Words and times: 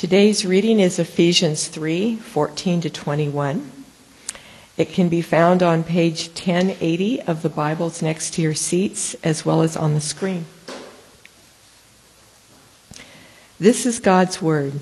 Today's 0.00 0.46
reading 0.46 0.80
is 0.80 0.98
Ephesians 0.98 1.68
3 1.68 2.16
14 2.16 2.80
to 2.80 2.88
21. 2.88 3.70
It 4.78 4.94
can 4.94 5.10
be 5.10 5.20
found 5.20 5.62
on 5.62 5.84
page 5.84 6.28
1080 6.28 7.20
of 7.20 7.42
the 7.42 7.50
Bibles 7.50 8.00
next 8.00 8.32
to 8.32 8.40
your 8.40 8.54
seats, 8.54 9.12
as 9.22 9.44
well 9.44 9.60
as 9.60 9.76
on 9.76 9.92
the 9.92 10.00
screen. 10.00 10.46
This 13.58 13.84
is 13.84 14.00
God's 14.00 14.40
Word. 14.40 14.80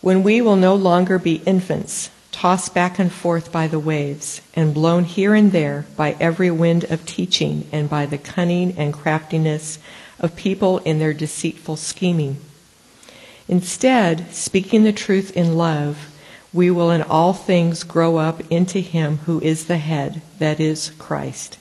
When 0.00 0.22
we 0.22 0.40
will 0.40 0.56
no 0.56 0.74
longer 0.74 1.18
be 1.18 1.42
infants, 1.44 2.08
tossed 2.32 2.72
back 2.72 2.98
and 2.98 3.12
forth 3.12 3.52
by 3.52 3.66
the 3.66 3.78
waves, 3.78 4.40
and 4.54 4.72
blown 4.72 5.04
here 5.04 5.34
and 5.34 5.52
there 5.52 5.84
by 5.98 6.16
every 6.18 6.50
wind 6.50 6.84
of 6.84 7.04
teaching 7.04 7.68
and 7.72 7.90
by 7.90 8.06
the 8.06 8.16
cunning 8.16 8.72
and 8.78 8.94
craftiness 8.94 9.78
of 10.18 10.34
people 10.34 10.78
in 10.78 10.98
their 10.98 11.12
deceitful 11.12 11.76
scheming. 11.76 12.40
Instead, 13.48 14.30
speaking 14.32 14.84
the 14.84 14.92
truth 14.92 15.34
in 15.36 15.56
love, 15.56 16.14
we 16.52 16.70
will 16.70 16.90
in 16.90 17.02
all 17.02 17.32
things 17.32 17.82
grow 17.82 18.16
up 18.16 18.40
into 18.50 18.80
Him 18.80 19.18
who 19.18 19.40
is 19.40 19.66
the 19.66 19.78
head, 19.78 20.22
that 20.38 20.60
is, 20.60 20.90
Christ. 20.98 21.58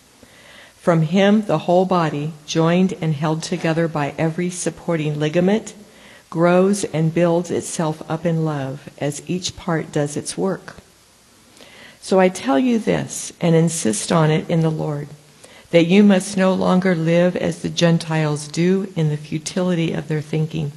From 0.75 1.01
Him, 1.01 1.43
the 1.43 1.59
whole 1.59 1.85
body, 1.85 2.33
joined 2.45 2.93
and 3.01 3.13
held 3.13 3.43
together 3.43 3.87
by 3.87 4.13
every 4.17 4.49
supporting 4.49 5.19
ligament, 5.19 5.73
grows 6.29 6.83
and 6.85 7.13
builds 7.13 7.51
itself 7.51 8.01
up 8.09 8.25
in 8.25 8.43
love 8.43 8.89
as 8.97 9.27
each 9.27 9.55
part 9.55 9.91
does 9.91 10.17
its 10.17 10.37
work. 10.37 10.75
So 12.01 12.19
I 12.19 12.29
tell 12.29 12.59
you 12.59 12.79
this 12.79 13.33
and 13.41 13.55
insist 13.55 14.11
on 14.11 14.31
it 14.31 14.49
in 14.49 14.61
the 14.61 14.71
Lord 14.71 15.07
that 15.71 15.85
you 15.85 16.03
must 16.03 16.37
no 16.37 16.53
longer 16.53 16.95
live 16.95 17.35
as 17.35 17.61
the 17.61 17.69
Gentiles 17.69 18.47
do 18.47 18.91
in 18.95 19.09
the 19.09 19.17
futility 19.17 19.91
of 19.91 20.07
their 20.07 20.21
thinking. 20.21 20.71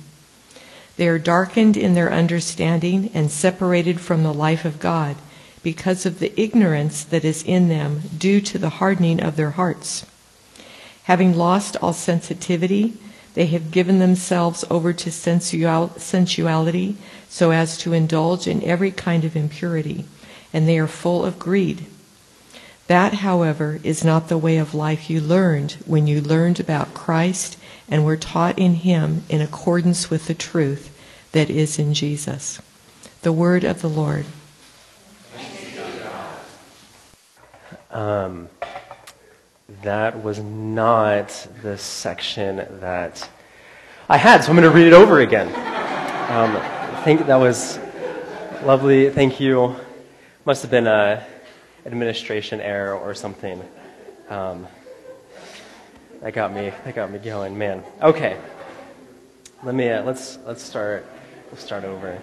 They 1.00 1.09
are 1.09 1.18
darkened 1.18 1.78
in 1.78 1.95
their 1.95 2.12
understanding 2.12 3.10
and 3.14 3.30
separated 3.30 4.02
from 4.02 4.22
the 4.22 4.34
life 4.34 4.66
of 4.66 4.78
God 4.78 5.16
because 5.62 6.05
of 6.05 6.19
the 6.19 6.38
ignorance 6.38 7.05
that 7.05 7.25
is 7.25 7.42
in 7.42 7.70
them 7.70 8.02
due 8.19 8.42
to 8.42 8.58
the 8.58 8.69
hardening 8.69 9.22
of 9.22 9.36
their 9.36 9.52
hearts. 9.52 10.05
Having 11.05 11.38
lost 11.38 11.75
all 11.80 11.94
sensitivity, 11.94 12.98
they 13.33 13.47
have 13.47 13.70
given 13.70 13.98
themselves 13.98 14.62
over 14.69 14.92
to 14.92 15.10
sensual, 15.10 15.88
sensuality 15.97 16.97
so 17.30 17.50
as 17.50 17.78
to 17.78 17.94
indulge 17.94 18.47
in 18.47 18.62
every 18.62 18.91
kind 18.91 19.25
of 19.25 19.34
impurity, 19.34 20.05
and 20.53 20.69
they 20.69 20.78
are 20.78 20.86
full 20.86 21.25
of 21.25 21.38
greed. 21.38 21.86
That, 22.88 23.14
however, 23.14 23.80
is 23.82 24.05
not 24.05 24.28
the 24.28 24.36
way 24.36 24.58
of 24.58 24.75
life 24.75 25.08
you 25.08 25.22
learned 25.22 25.78
when 25.86 26.06
you 26.06 26.20
learned 26.20 26.60
about 26.60 26.92
Christ 26.92 27.56
and 27.91 28.05
were 28.05 28.16
taught 28.16 28.58
in 28.58 28.74
Him 28.74 29.24
in 29.28 29.41
accordance 29.41 30.08
with 30.08 30.27
the 30.27 30.34
truth 30.34 30.96
that 31.33 31.50
is 31.50 31.78
in 31.78 31.92
Jesus. 31.92 32.60
The 33.22 33.32
word 33.32 33.64
of 33.64 33.82
the 33.82 33.88
Lord. 33.88 34.24
Um, 37.91 38.48
that 39.82 40.22
was 40.22 40.38
not 40.38 41.48
the 41.62 41.77
section 41.77 42.56
that 42.80 43.28
I 44.08 44.16
had, 44.16 44.44
so 44.44 44.50
I'm 44.50 44.56
going 44.56 44.70
to 44.70 44.75
read 44.75 44.86
it 44.86 44.92
over 44.92 45.20
again. 45.20 45.48
Um, 45.48 46.56
I 46.56 47.02
think 47.02 47.27
that 47.27 47.36
was 47.36 47.78
lovely. 48.62 49.10
Thank 49.10 49.41
you. 49.41 49.75
Must 50.44 50.62
have 50.62 50.70
been 50.70 50.86
an 50.86 51.22
administration 51.86 52.60
error 52.60 52.97
or 52.97 53.14
something. 53.14 53.62
Um, 54.28 54.69
that 56.22 56.34
got 56.34 56.52
me. 56.52 56.72
That 56.84 56.94
got 56.94 57.10
me 57.10 57.18
going, 57.18 57.56
man. 57.56 57.82
Okay. 58.02 58.36
Let 59.62 59.74
me. 59.74 59.90
Uh, 59.90 60.02
let's 60.02 60.38
let's 60.46 60.62
start. 60.62 61.06
Let's 61.50 61.64
start 61.64 61.84
over. 61.84 62.20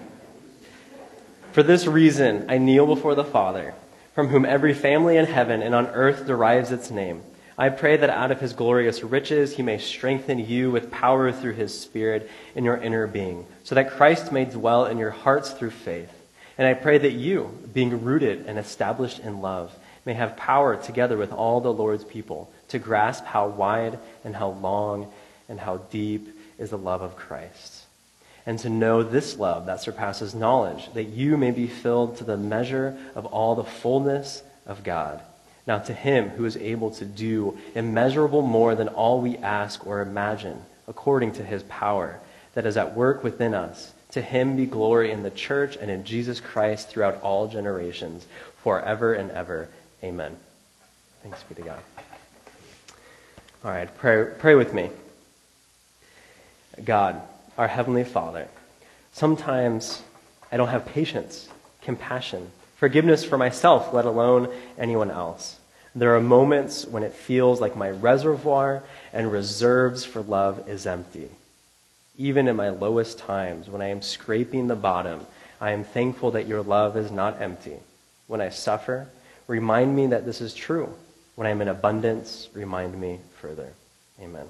For 1.52 1.64
this 1.64 1.88
reason, 1.88 2.46
I 2.50 2.60
kneel 2.60 2.86
before 2.86 3.16
the 3.16 3.24
Father, 3.24 3.74
from 4.14 4.28
whom 4.28 4.46
every 4.46 4.76
family 4.76 5.18
in 5.18 5.26
heaven 5.26 5.64
and 5.64 5.74
on 5.74 5.88
earth 5.88 6.28
derives 6.28 6.72
its 6.72 6.92
name. 6.92 7.24
I 7.58 7.70
pray 7.70 7.98
that 7.98 8.12
out 8.12 8.30
of 8.30 8.40
his 8.40 8.54
glorious 8.54 9.04
riches 9.04 9.56
he 9.56 9.64
may 9.64 9.80
strengthen 9.80 10.38
you 10.38 10.70
with 10.70 10.92
power 10.92 11.32
through 11.32 11.54
his 11.54 11.78
Spirit 11.78 12.30
in 12.54 12.64
your 12.64 12.78
inner 12.78 13.08
being, 13.08 13.48
so 13.64 13.74
that 13.74 13.90
Christ 13.90 14.32
may 14.32 14.46
dwell 14.46 14.86
in 14.86 15.00
your 15.00 15.10
hearts 15.10 15.50
through 15.50 15.72
faith. 15.72 16.12
And 16.60 16.68
I 16.68 16.76
pray 16.76 17.00
that 17.00 17.14
you, 17.14 17.58
being 17.74 18.04
rooted 18.04 18.46
and 18.46 18.60
established 18.60 19.20
in 19.20 19.42
love, 19.42 19.76
may 20.06 20.14
have 20.14 20.38
power 20.38 20.76
together 20.76 21.18
with 21.18 21.34
all 21.34 21.60
the 21.60 21.74
Lord's 21.74 22.04
people 22.04 22.52
to 22.70 22.80
grasp 22.80 23.26
how 23.26 23.48
wide 23.48 24.00
and 24.24 24.36
how 24.36 24.50
long 24.50 25.12
and 25.50 25.60
how 25.60 25.78
deep 25.78 26.30
is 26.58 26.70
the 26.70 26.78
love 26.78 27.02
of 27.02 27.16
Christ. 27.16 27.86
And 28.46 28.58
to 28.60 28.70
know 28.70 29.04
this 29.04 29.38
love 29.38 29.66
that 29.66 29.82
surpasses 29.82 30.34
knowledge, 30.34 30.92
that 30.94 31.06
you 31.06 31.38
may 31.38 31.52
be 31.52 31.68
filled 31.68 32.18
to 32.18 32.24
the 32.24 32.38
measure 32.38 32.98
of 33.14 33.26
all 33.26 33.56
the 33.56 33.64
fullness 33.64 34.42
of 34.66 34.84
God. 34.84 35.22
Now, 35.66 35.80
to 35.80 35.94
him 35.94 36.30
who 36.30 36.46
is 36.46 36.56
able 36.56 36.92
to 36.92 37.06
do 37.06 37.58
immeasurable 37.76 38.42
more 38.42 38.74
than 38.74 38.88
all 38.88 39.20
we 39.20 39.38
ask 39.38 39.86
or 39.86 40.00
imagine, 40.02 40.62
according 40.88 41.34
to 41.34 41.44
his 41.44 41.64
power 41.64 42.20
that 42.54 42.66
is 42.66 42.78
at 42.78 42.96
work 42.96 43.22
within 43.22 43.54
us, 43.54 43.94
to 44.12 44.22
him 44.22 44.56
be 44.56 44.66
glory 44.66 45.12
in 45.12 45.24
the 45.24 45.30
church 45.30 45.76
and 45.76 45.92
in 45.92 46.06
Jesus 46.06 46.40
Christ 46.40 46.88
throughout 46.88 47.22
all 47.22 47.50
generations, 47.50 48.26
forever 48.64 49.14
and 49.14 49.30
ever. 49.32 49.68
Amen. 50.02 50.38
Thanks 51.22 51.44
be 51.44 51.56
to 51.56 51.62
God. 51.64 52.07
All 53.68 53.74
right, 53.74 53.98
pray, 53.98 54.26
pray 54.40 54.56
with 54.56 54.74
me. 54.74 54.90
God, 56.86 57.22
our 57.58 57.68
Heavenly 57.68 58.06
Father, 58.06 58.48
sometimes 59.12 60.02
I 60.50 60.56
don't 60.56 60.70
have 60.70 60.86
patience, 60.86 61.50
compassion, 61.82 62.50
forgiveness 62.78 63.26
for 63.26 63.38
myself, 63.38 63.94
let 63.94 64.06
alone 64.06 64.48
anyone 64.78 65.12
else. 65.12 65.60
There 65.94 66.16
are 66.16 66.22
moments 66.22 66.86
when 66.86 67.04
it 67.04 67.12
feels 67.12 67.60
like 67.60 67.76
my 67.76 67.90
reservoir 67.90 68.84
and 69.12 69.34
reserves 69.34 70.06
for 70.06 70.22
love 70.22 70.70
is 70.70 70.88
empty. 70.88 71.28
Even 72.18 72.48
in 72.48 72.56
my 72.56 72.70
lowest 72.70 73.20
times, 73.20 73.68
when 73.68 73.82
I 73.82 73.90
am 73.90 74.02
scraping 74.02 74.68
the 74.68 74.78
bottom, 74.78 75.28
I 75.60 75.72
am 75.72 75.84
thankful 75.84 76.32
that 76.32 76.48
your 76.48 76.62
love 76.62 76.96
is 76.96 77.12
not 77.12 77.42
empty. 77.42 77.76
When 78.28 78.40
I 78.40 78.48
suffer, 78.48 79.10
remind 79.46 79.94
me 79.94 80.08
that 80.08 80.26
this 80.26 80.40
is 80.40 80.54
true. 80.54 80.94
When 81.38 81.46
I 81.46 81.52
am 81.52 81.62
in 81.62 81.68
abundance, 81.68 82.50
remind 82.52 83.00
me 83.00 83.20
further. 83.40 83.72
Amen. 84.20 84.48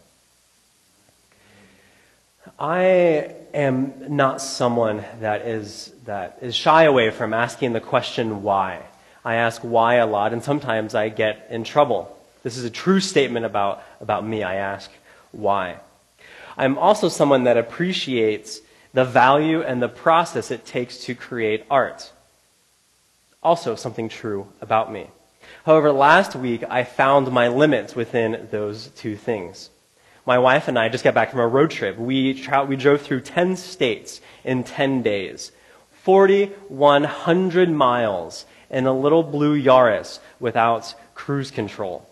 I 2.57 3.35
am 3.53 4.15
not 4.15 4.41
someone 4.41 5.03
that 5.19 5.41
is, 5.41 5.91
that 6.05 6.37
is 6.41 6.55
shy 6.55 6.83
away 6.83 7.09
from 7.09 7.33
asking 7.33 7.73
the 7.73 7.81
question 7.81 8.41
why. 8.41 8.83
I 9.25 9.35
ask 9.35 9.61
why 9.63 9.95
a 9.95 10.07
lot, 10.07 10.31
and 10.31 10.41
sometimes 10.41 10.95
I 10.95 11.09
get 11.09 11.47
in 11.49 11.65
trouble. 11.65 12.17
This 12.43 12.55
is 12.55 12.63
a 12.63 12.69
true 12.69 13.01
statement 13.01 13.45
about, 13.45 13.83
about 13.99 14.25
me. 14.25 14.43
I 14.43 14.55
ask 14.55 14.89
why. 15.33 15.81
I'm 16.55 16.77
also 16.77 17.09
someone 17.09 17.43
that 17.43 17.57
appreciates 17.57 18.61
the 18.93 19.03
value 19.03 19.61
and 19.61 19.81
the 19.81 19.89
process 19.89 20.51
it 20.51 20.65
takes 20.65 20.99
to 20.99 21.15
create 21.15 21.65
art. 21.69 22.13
Also, 23.43 23.75
something 23.75 24.07
true 24.07 24.47
about 24.61 24.89
me. 24.89 25.07
However, 25.67 25.91
last 25.91 26.33
week 26.33 26.63
I 26.69 26.85
found 26.85 27.29
my 27.29 27.49
limits 27.49 27.93
within 27.93 28.47
those 28.51 28.87
two 28.95 29.17
things. 29.17 29.69
My 30.25 30.37
wife 30.37 30.69
and 30.69 30.79
I 30.79 30.87
just 30.87 31.03
got 31.03 31.13
back 31.13 31.29
from 31.29 31.41
a 31.41 31.47
road 31.47 31.71
trip. 31.71 31.97
We, 31.97 32.41
tra- 32.41 32.63
we 32.63 32.77
drove 32.77 33.01
through 33.01 33.19
10 33.19 33.57
states 33.57 34.21
in 34.45 34.63
10 34.63 35.01
days, 35.01 35.51
4,100 36.03 37.69
miles 37.69 38.45
in 38.69 38.87
a 38.87 38.97
little 38.97 39.23
blue 39.23 39.61
Yaris 39.61 40.19
without 40.39 40.95
cruise 41.15 41.51
control. 41.51 42.07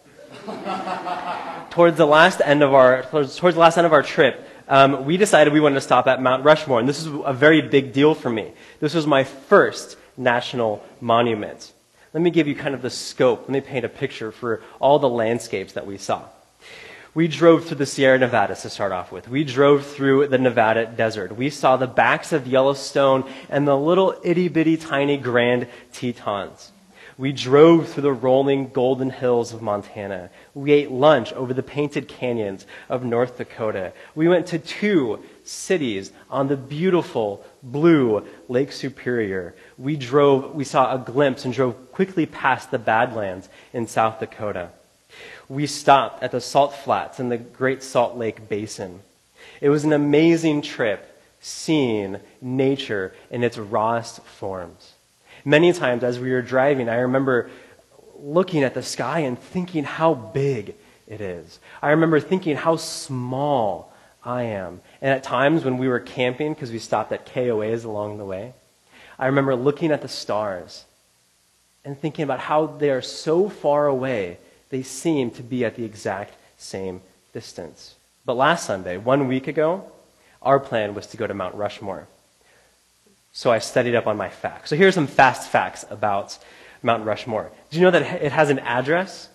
towards 1.70 1.96
the 1.96 2.06
last 2.06 2.42
end 2.44 2.62
of 2.62 2.74
our, 2.74 3.04
towards, 3.04 3.38
towards 3.38 3.56
the 3.56 3.62
last 3.62 3.78
end 3.78 3.88
of 3.88 3.94
our 3.94 4.04
trip, 4.04 4.46
um, 4.68 5.06
we 5.06 5.16
decided 5.16 5.54
we 5.54 5.62
wanted 5.62 5.76
to 5.76 5.82
stop 5.82 6.08
at 6.08 6.22
Mount 6.22 6.44
Rushmore, 6.44 6.82
and 6.82 6.90
this 6.90 7.00
is 7.00 7.08
a 7.24 7.32
very 7.32 7.62
big 7.62 7.94
deal 7.94 8.16
for 8.16 8.30
me. 8.30 8.52
This 8.82 8.94
was 8.94 9.08
my 9.08 9.24
first 9.24 9.96
national 10.18 10.84
monument. 11.00 11.72
Let 12.16 12.22
me 12.22 12.30
give 12.30 12.48
you 12.48 12.56
kind 12.56 12.74
of 12.74 12.82
the 12.82 12.90
scope. 12.90 13.42
Let 13.42 13.50
me 13.50 13.60
paint 13.60 13.84
a 13.84 13.90
picture 13.90 14.32
for 14.32 14.62
all 14.80 15.00
the 15.00 15.10
landscapes 15.10 15.74
that 15.74 15.86
we 15.86 15.98
saw. 15.98 16.24
We 17.14 17.28
drove 17.28 17.66
through 17.66 17.76
the 17.76 17.86
Sierra 17.86 18.18
Nevadas 18.18 18.62
to 18.62 18.70
start 18.70 18.94
off 18.94 19.12
with. 19.12 19.28
We 19.28 19.44
drove 19.44 19.86
through 19.86 20.28
the 20.28 20.38
Nevada 20.38 20.86
desert. 20.86 21.36
We 21.36 21.50
saw 21.50 21.76
the 21.76 21.88
backs 21.88 22.32
of 22.32 22.48
Yellowstone 22.48 23.30
and 23.50 23.68
the 23.68 23.76
little 23.76 24.16
itty 24.24 24.48
bitty 24.48 24.78
tiny 24.78 25.18
Grand 25.18 25.68
Tetons. 25.92 26.72
We 27.18 27.34
drove 27.34 27.90
through 27.90 28.04
the 28.04 28.14
rolling 28.14 28.70
golden 28.70 29.10
hills 29.10 29.54
of 29.54 29.62
Montana. 29.62 30.30
We 30.54 30.72
ate 30.72 30.92
lunch 30.92 31.32
over 31.34 31.54
the 31.54 31.64
painted 31.64 32.08
canyons 32.08 32.66
of 32.90 33.04
North 33.04 33.38
Dakota. 33.38 33.92
We 34.16 34.30
went 34.30 34.48
to 34.48 34.60
two 34.60 35.24
cities 35.44 36.12
on 36.30 36.48
the 36.48 36.58
beautiful 36.58 37.46
blue 37.64 38.26
Lake 38.50 38.74
Superior. 38.74 39.56
We 39.78 39.96
drove, 39.96 40.56
we 40.56 40.64
saw 40.64 40.94
a 40.96 41.00
glimpse 41.00 41.46
and 41.46 41.54
drove 41.54 41.92
quickly 41.92 42.26
past 42.26 42.72
the 42.72 42.80
Badlands 42.80 43.50
in 43.74 43.88
South 43.88 44.20
Dakota 44.20 44.70
we 45.48 45.68
stopped 45.68 46.24
at 46.24 46.32
the 46.32 46.42
salt 46.42 46.74
flats 46.74 47.20
in 47.20 47.30
the 47.30 47.38
Great 47.38 47.84
Salt 47.84 48.18
Lake 48.18 48.50
Basin. 48.50 49.02
It 49.62 49.70
was 49.70 49.84
an 49.84 49.94
amazing 49.94 50.62
trip, 50.62 51.22
seeing 51.40 52.18
nature 52.42 53.14
in 53.30 53.44
its 53.44 53.58
rawest 53.58 54.22
forms. 54.24 54.94
Many 55.44 55.74
times 55.74 56.04
as 56.04 56.20
we 56.20 56.32
were 56.32 56.42
driving, 56.42 56.90
I 56.90 56.96
remember 56.96 57.50
looking 58.18 58.64
at 58.64 58.74
the 58.74 58.82
sky 58.82 59.20
and 59.20 59.38
thinking 59.38 59.84
how 59.84 60.16
big 60.16 60.76
it 61.08 61.22
is. 61.22 61.60
I 61.82 61.92
remember 61.92 62.20
thinking 62.20 62.56
how 62.56 62.78
small 62.78 63.94
I 64.24 64.44
am. 64.44 64.82
And 65.02 65.14
at 65.14 65.22
times 65.22 65.64
when 65.64 65.78
we 65.78 65.88
were 65.88 66.00
camping, 66.00 66.54
because 66.54 66.72
we 66.72 66.80
stopped 66.80 67.12
at 67.12 67.28
KOAs 67.28 67.86
along 67.86 68.18
the 68.18 68.26
way, 68.26 68.54
I 69.18 69.28
remember 69.28 69.56
looking 69.56 69.92
at 69.92 70.02
the 70.02 70.08
stars 70.08 70.86
and 71.84 72.00
thinking 72.00 72.24
about 72.24 72.40
how 72.40 72.66
they 72.66 72.90
are 72.90 73.02
so 73.02 73.50
far 73.50 73.88
away, 73.88 74.38
they 74.70 74.84
seem 74.84 75.32
to 75.32 75.44
be 75.44 75.64
at 75.64 75.76
the 75.76 75.86
exact 75.86 76.34
same 76.58 77.02
distance. 77.34 77.96
But 78.26 78.36
last 78.36 78.66
Sunday, 78.66 78.98
one 78.98 79.28
week 79.28 79.48
ago, 79.48 79.92
our 80.42 80.60
plan 80.60 80.96
was 80.96 81.08
to 81.08 81.18
go 81.18 81.28
to 81.28 81.34
Mount 81.34 81.56
Rushmore. 81.56 82.08
So 83.32 83.52
I 83.52 83.60
studied 83.60 83.96
up 83.96 84.08
on 84.08 84.18
my 84.18 84.30
facts. 84.30 84.70
So 84.70 84.76
here 84.76 84.88
are 84.88 84.92
some 84.92 85.08
fast 85.08 85.50
facts 85.50 85.86
about 85.90 86.38
Mount 86.82 87.06
Rushmore. 87.06 87.52
Do 87.70 87.78
you 87.78 87.84
know 87.84 87.92
that 87.92 88.24
it 88.24 88.32
has 88.32 88.50
an 88.50 88.60
address? 88.60 89.30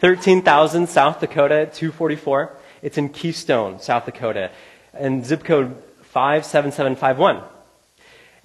13,000 0.00 0.88
South 0.88 1.20
Dakota 1.20 1.70
244. 1.72 2.56
It's 2.82 2.98
in 2.98 3.08
Keystone, 3.08 3.80
South 3.80 4.04
Dakota, 4.04 4.50
and 4.92 5.24
zip 5.24 5.44
code 5.44 5.76
57751. 6.02 7.42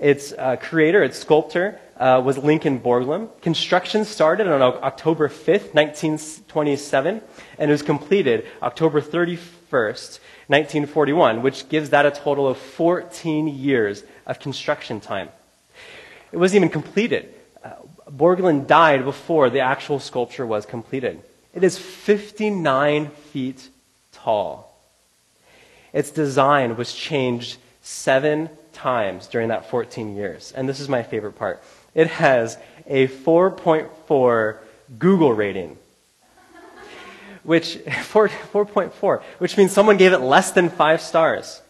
Its 0.01 0.33
uh, 0.33 0.56
creator, 0.56 1.03
its 1.03 1.19
sculptor, 1.19 1.80
uh, 1.98 2.19
was 2.25 2.36
Lincoln 2.39 2.80
Borglum. 2.80 3.30
Construction 3.42 4.03
started 4.03 4.48
on 4.48 4.59
October 4.59 5.30
5th, 5.30 5.75
1927, 5.75 7.21
and 7.59 7.69
it 7.69 7.71
was 7.71 7.83
completed 7.83 8.48
October 8.63 9.00
31st, 9.00 10.19
1941, 10.48 11.44
which 11.44 11.69
gives 11.69 11.92
that 11.92 12.07
a 12.07 12.12
total 12.12 12.48
of 12.48 12.57
14 12.57 13.48
years 13.48 14.03
of 14.25 14.39
construction 14.39 15.00
time. 15.00 15.30
It 16.31 16.38
wasn't 16.38 16.63
even 16.63 16.69
completed. 16.69 17.31
Uh, 17.63 17.74
Borglum 18.09 18.65
died 18.65 19.06
before 19.06 19.51
the 19.51 19.59
actual 19.59 20.00
sculpture 20.00 20.48
was 20.48 20.65
completed. 20.65 21.21
It 21.53 21.63
is 21.63 21.77
59 21.77 23.09
feet 23.09 23.69
tall. 24.12 24.75
Its 25.94 26.09
design 26.09 26.75
was 26.75 26.92
changed 26.92 27.57
seven 27.83 28.50
times 28.81 29.27
during 29.27 29.49
that 29.49 29.69
14 29.69 30.15
years. 30.15 30.51
And 30.55 30.67
this 30.67 30.79
is 30.79 30.89
my 30.89 31.03
favorite 31.03 31.33
part. 31.33 31.61
It 31.93 32.07
has 32.07 32.57
a 32.87 33.07
4.4 33.07 34.57
Google 34.97 35.33
rating, 35.33 35.77
which 37.43 37.75
4, 38.03 38.29
4.4, 38.29 39.21
which 39.37 39.57
means 39.57 39.71
someone 39.71 39.97
gave 39.97 40.13
it 40.13 40.19
less 40.19 40.51
than 40.51 40.69
five 40.69 41.01
stars. 41.01 41.61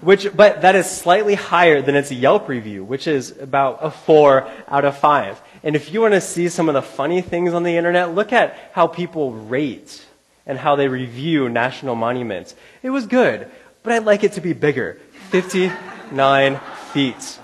Which, 0.00 0.28
but 0.36 0.62
that 0.62 0.76
is 0.76 0.88
slightly 0.88 1.34
higher 1.34 1.82
than 1.82 1.96
its 1.96 2.12
Yelp 2.12 2.48
review, 2.48 2.84
which 2.84 3.08
is 3.08 3.36
about 3.36 3.80
a 3.82 3.90
four 3.90 4.48
out 4.68 4.84
of 4.84 4.96
five. 4.96 5.40
And 5.64 5.74
if 5.74 5.92
you 5.92 6.00
want 6.00 6.14
to 6.14 6.20
see 6.20 6.48
some 6.48 6.68
of 6.68 6.74
the 6.74 6.82
funny 6.82 7.20
things 7.20 7.52
on 7.52 7.64
the 7.64 7.76
internet, 7.76 8.14
look 8.14 8.32
at 8.32 8.56
how 8.72 8.86
people 8.86 9.32
rate 9.32 10.06
and 10.46 10.56
how 10.56 10.76
they 10.76 10.86
review 10.86 11.48
national 11.48 11.96
monuments. 11.96 12.54
It 12.84 12.90
was 12.90 13.06
good, 13.06 13.50
but 13.88 13.94
I'd 13.94 14.04
like 14.04 14.22
it 14.22 14.32
to 14.32 14.42
be 14.42 14.52
bigger. 14.52 14.98
59 15.30 16.60
feet. 16.92 17.38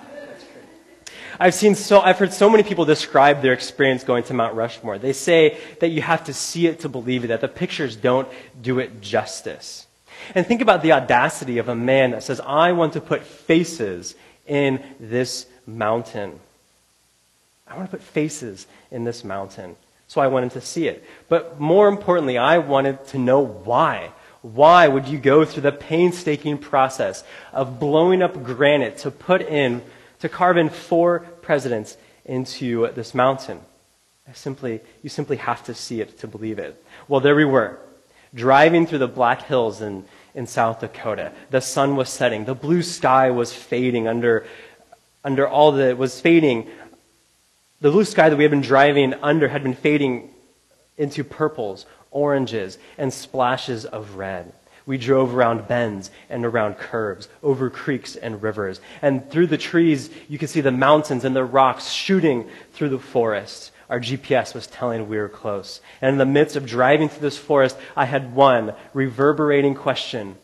I've 1.40 1.54
seen 1.54 1.74
so, 1.74 2.00
I've 2.00 2.18
heard 2.18 2.34
so 2.34 2.50
many 2.50 2.62
people 2.62 2.84
describe 2.84 3.40
their 3.40 3.54
experience 3.54 4.04
going 4.04 4.24
to 4.24 4.34
Mount 4.34 4.54
Rushmore. 4.54 4.98
They 4.98 5.14
say 5.14 5.58
that 5.80 5.88
you 5.88 6.02
have 6.02 6.24
to 6.24 6.34
see 6.34 6.66
it 6.66 6.80
to 6.80 6.90
believe 6.90 7.24
it, 7.24 7.28
that 7.28 7.40
the 7.40 7.48
pictures 7.48 7.96
don't 7.96 8.28
do 8.60 8.78
it 8.78 9.00
justice. 9.00 9.86
And 10.34 10.46
think 10.46 10.60
about 10.60 10.82
the 10.82 10.92
audacity 10.92 11.56
of 11.56 11.70
a 11.70 11.74
man 11.74 12.10
that 12.10 12.22
says, 12.22 12.40
I 12.40 12.72
want 12.72 12.92
to 12.92 13.00
put 13.00 13.22
faces 13.22 14.14
in 14.46 14.84
this 15.00 15.46
mountain. 15.66 16.38
I 17.66 17.74
want 17.74 17.90
to 17.90 17.96
put 17.96 18.04
faces 18.04 18.66
in 18.90 19.04
this 19.04 19.24
mountain. 19.24 19.76
So 20.08 20.20
I 20.20 20.26
wanted 20.26 20.50
to 20.50 20.60
see 20.60 20.88
it. 20.88 21.04
But 21.30 21.58
more 21.58 21.88
importantly, 21.88 22.36
I 22.36 22.58
wanted 22.58 23.06
to 23.06 23.18
know 23.18 23.40
why. 23.40 24.10
Why 24.44 24.88
would 24.88 25.08
you 25.08 25.16
go 25.16 25.46
through 25.46 25.62
the 25.62 25.72
painstaking 25.72 26.58
process 26.58 27.24
of 27.50 27.80
blowing 27.80 28.20
up 28.20 28.44
granite 28.44 28.98
to 28.98 29.10
put 29.10 29.40
in, 29.40 29.80
to 30.20 30.28
carve 30.28 30.58
in 30.58 30.68
four 30.68 31.20
presidents 31.40 31.96
into 32.26 32.92
this 32.92 33.14
mountain? 33.14 33.62
I 34.28 34.34
simply, 34.34 34.82
you 35.02 35.08
simply 35.08 35.38
have 35.38 35.64
to 35.64 35.72
see 35.72 36.02
it 36.02 36.18
to 36.18 36.26
believe 36.26 36.58
it. 36.58 36.84
Well, 37.08 37.20
there 37.20 37.34
we 37.34 37.46
were, 37.46 37.78
driving 38.34 38.86
through 38.86 38.98
the 38.98 39.08
Black 39.08 39.44
Hills 39.44 39.80
in, 39.80 40.04
in 40.34 40.46
South 40.46 40.80
Dakota. 40.80 41.32
The 41.48 41.62
sun 41.62 41.96
was 41.96 42.10
setting. 42.10 42.44
The 42.44 42.54
blue 42.54 42.82
sky 42.82 43.30
was 43.30 43.50
fading 43.50 44.06
under, 44.06 44.46
under 45.24 45.48
all 45.48 45.72
the, 45.72 45.96
was 45.96 46.20
fading. 46.20 46.68
The 47.80 47.90
blue 47.90 48.04
sky 48.04 48.28
that 48.28 48.36
we 48.36 48.44
had 48.44 48.50
been 48.50 48.60
driving 48.60 49.14
under 49.14 49.48
had 49.48 49.62
been 49.62 49.74
fading 49.74 50.28
into 50.98 51.24
purples, 51.24 51.86
oranges, 52.14 52.78
and 52.96 53.12
splashes 53.12 53.84
of 53.84 54.16
red. 54.16 54.54
We 54.86 54.98
drove 54.98 55.34
around 55.34 55.66
bends 55.66 56.10
and 56.28 56.44
around 56.44 56.74
curves, 56.74 57.28
over 57.42 57.70
creeks 57.70 58.16
and 58.16 58.42
rivers. 58.42 58.80
And 59.00 59.30
through 59.30 59.48
the 59.48 59.58
trees, 59.58 60.10
you 60.28 60.38
could 60.38 60.50
see 60.50 60.60
the 60.60 60.70
mountains 60.70 61.24
and 61.24 61.34
the 61.34 61.44
rocks 61.44 61.90
shooting 61.90 62.48
through 62.72 62.90
the 62.90 62.98
forest. 62.98 63.72
Our 63.88 64.00
GPS 64.00 64.54
was 64.54 64.66
telling 64.66 65.08
we 65.08 65.16
were 65.16 65.28
close. 65.28 65.80
And 66.00 66.12
in 66.12 66.18
the 66.18 66.26
midst 66.26 66.56
of 66.56 66.66
driving 66.66 67.08
through 67.08 67.22
this 67.22 67.38
forest, 67.38 67.76
I 67.96 68.04
had 68.04 68.34
one 68.34 68.74
reverberating 68.92 69.74
question 69.74 70.36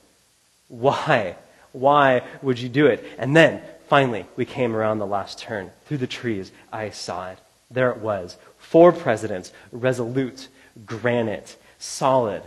Why? 0.68 1.36
Why 1.72 2.22
would 2.42 2.58
you 2.58 2.68
do 2.68 2.86
it? 2.86 3.04
And 3.18 3.36
then, 3.36 3.62
finally, 3.88 4.26
we 4.36 4.44
came 4.44 4.74
around 4.74 4.98
the 4.98 5.06
last 5.06 5.38
turn. 5.38 5.70
Through 5.86 5.98
the 5.98 6.06
trees, 6.06 6.50
I 6.72 6.90
saw 6.90 7.30
it. 7.30 7.38
There 7.70 7.90
it 7.90 7.98
was. 7.98 8.36
Four 8.58 8.92
presidents, 8.92 9.52
resolute, 9.70 10.48
granite, 10.84 11.56
solid, 11.80 12.42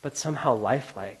but 0.00 0.16
somehow 0.16 0.54
lifelike. 0.54 1.20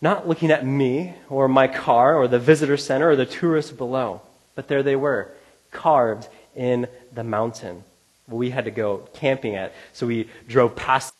Not 0.00 0.26
looking 0.26 0.50
at 0.50 0.64
me 0.64 1.12
or 1.28 1.46
my 1.48 1.68
car 1.68 2.16
or 2.16 2.26
the 2.26 2.38
visitor 2.38 2.78
center 2.78 3.10
or 3.10 3.16
the 3.16 3.26
tourists 3.26 3.72
below, 3.72 4.22
but 4.54 4.68
there 4.68 4.82
they 4.82 4.96
were, 4.96 5.30
carved 5.70 6.28
in 6.56 6.86
the 7.12 7.24
mountain. 7.24 7.84
We 8.28 8.50
had 8.50 8.64
to 8.64 8.70
go 8.70 9.08
camping 9.14 9.56
at, 9.56 9.74
so 9.92 10.06
we 10.06 10.30
drove 10.48 10.76
past, 10.76 11.12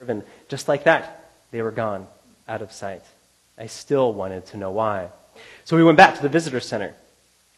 and 0.00 0.22
just 0.48 0.68
like 0.68 0.84
that, 0.84 1.30
they 1.50 1.60
were 1.60 1.72
gone, 1.72 2.06
out 2.48 2.62
of 2.62 2.72
sight. 2.72 3.02
I 3.58 3.66
still 3.66 4.14
wanted 4.14 4.46
to 4.46 4.56
know 4.56 4.70
why. 4.70 5.08
So 5.64 5.76
we 5.76 5.84
went 5.84 5.98
back 5.98 6.14
to 6.16 6.22
the 6.22 6.28
visitor 6.28 6.60
center, 6.60 6.94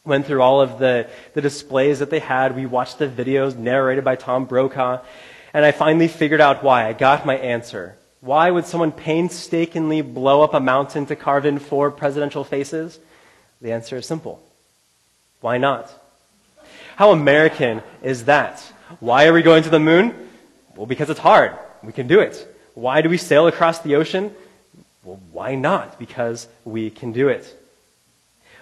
went 0.04 0.26
through 0.26 0.40
all 0.40 0.62
of 0.62 0.78
the, 0.78 1.08
the 1.34 1.42
displays 1.42 1.98
that 1.98 2.10
they 2.10 2.18
had. 2.18 2.56
We 2.56 2.66
watched 2.66 2.98
the 2.98 3.06
videos 3.06 3.56
narrated 3.56 4.02
by 4.02 4.16
Tom 4.16 4.46
Brokaw, 4.46 5.02
and 5.52 5.64
I 5.64 5.72
finally 5.72 6.08
figured 6.08 6.40
out 6.40 6.62
why. 6.62 6.86
I 6.86 6.92
got 6.92 7.26
my 7.26 7.36
answer. 7.36 7.96
Why 8.20 8.50
would 8.50 8.66
someone 8.66 8.92
painstakingly 8.92 10.02
blow 10.02 10.42
up 10.42 10.54
a 10.54 10.60
mountain 10.60 11.06
to 11.06 11.16
carve 11.16 11.46
in 11.46 11.58
four 11.58 11.90
presidential 11.90 12.44
faces? 12.44 12.98
The 13.60 13.72
answer 13.72 13.96
is 13.96 14.06
simple. 14.06 14.42
Why 15.40 15.58
not? 15.58 15.90
How 16.96 17.12
American 17.12 17.82
is 18.02 18.26
that? 18.26 18.60
Why 19.00 19.26
are 19.26 19.32
we 19.32 19.42
going 19.42 19.62
to 19.62 19.70
the 19.70 19.78
moon? 19.78 20.28
Well, 20.76 20.86
because 20.86 21.08
it's 21.08 21.20
hard. 21.20 21.52
We 21.82 21.92
can 21.92 22.06
do 22.06 22.20
it. 22.20 22.46
Why 22.74 23.00
do 23.00 23.08
we 23.08 23.16
sail 23.16 23.46
across 23.46 23.78
the 23.80 23.96
ocean? 23.96 24.34
Well, 25.02 25.20
why 25.32 25.54
not? 25.54 25.98
Because 25.98 26.46
we 26.64 26.90
can 26.90 27.12
do 27.12 27.28
it. 27.28 27.56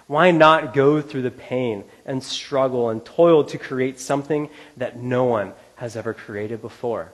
Why 0.07 0.31
not 0.31 0.73
go 0.73 1.01
through 1.01 1.21
the 1.23 1.31
pain 1.31 1.83
and 2.05 2.23
struggle 2.23 2.89
and 2.89 3.05
toil 3.05 3.43
to 3.43 3.57
create 3.57 3.99
something 3.99 4.49
that 4.77 4.97
no 4.97 5.25
one 5.25 5.53
has 5.79 5.95
ever 5.95 6.13
created 6.13 6.61
before? 6.61 7.11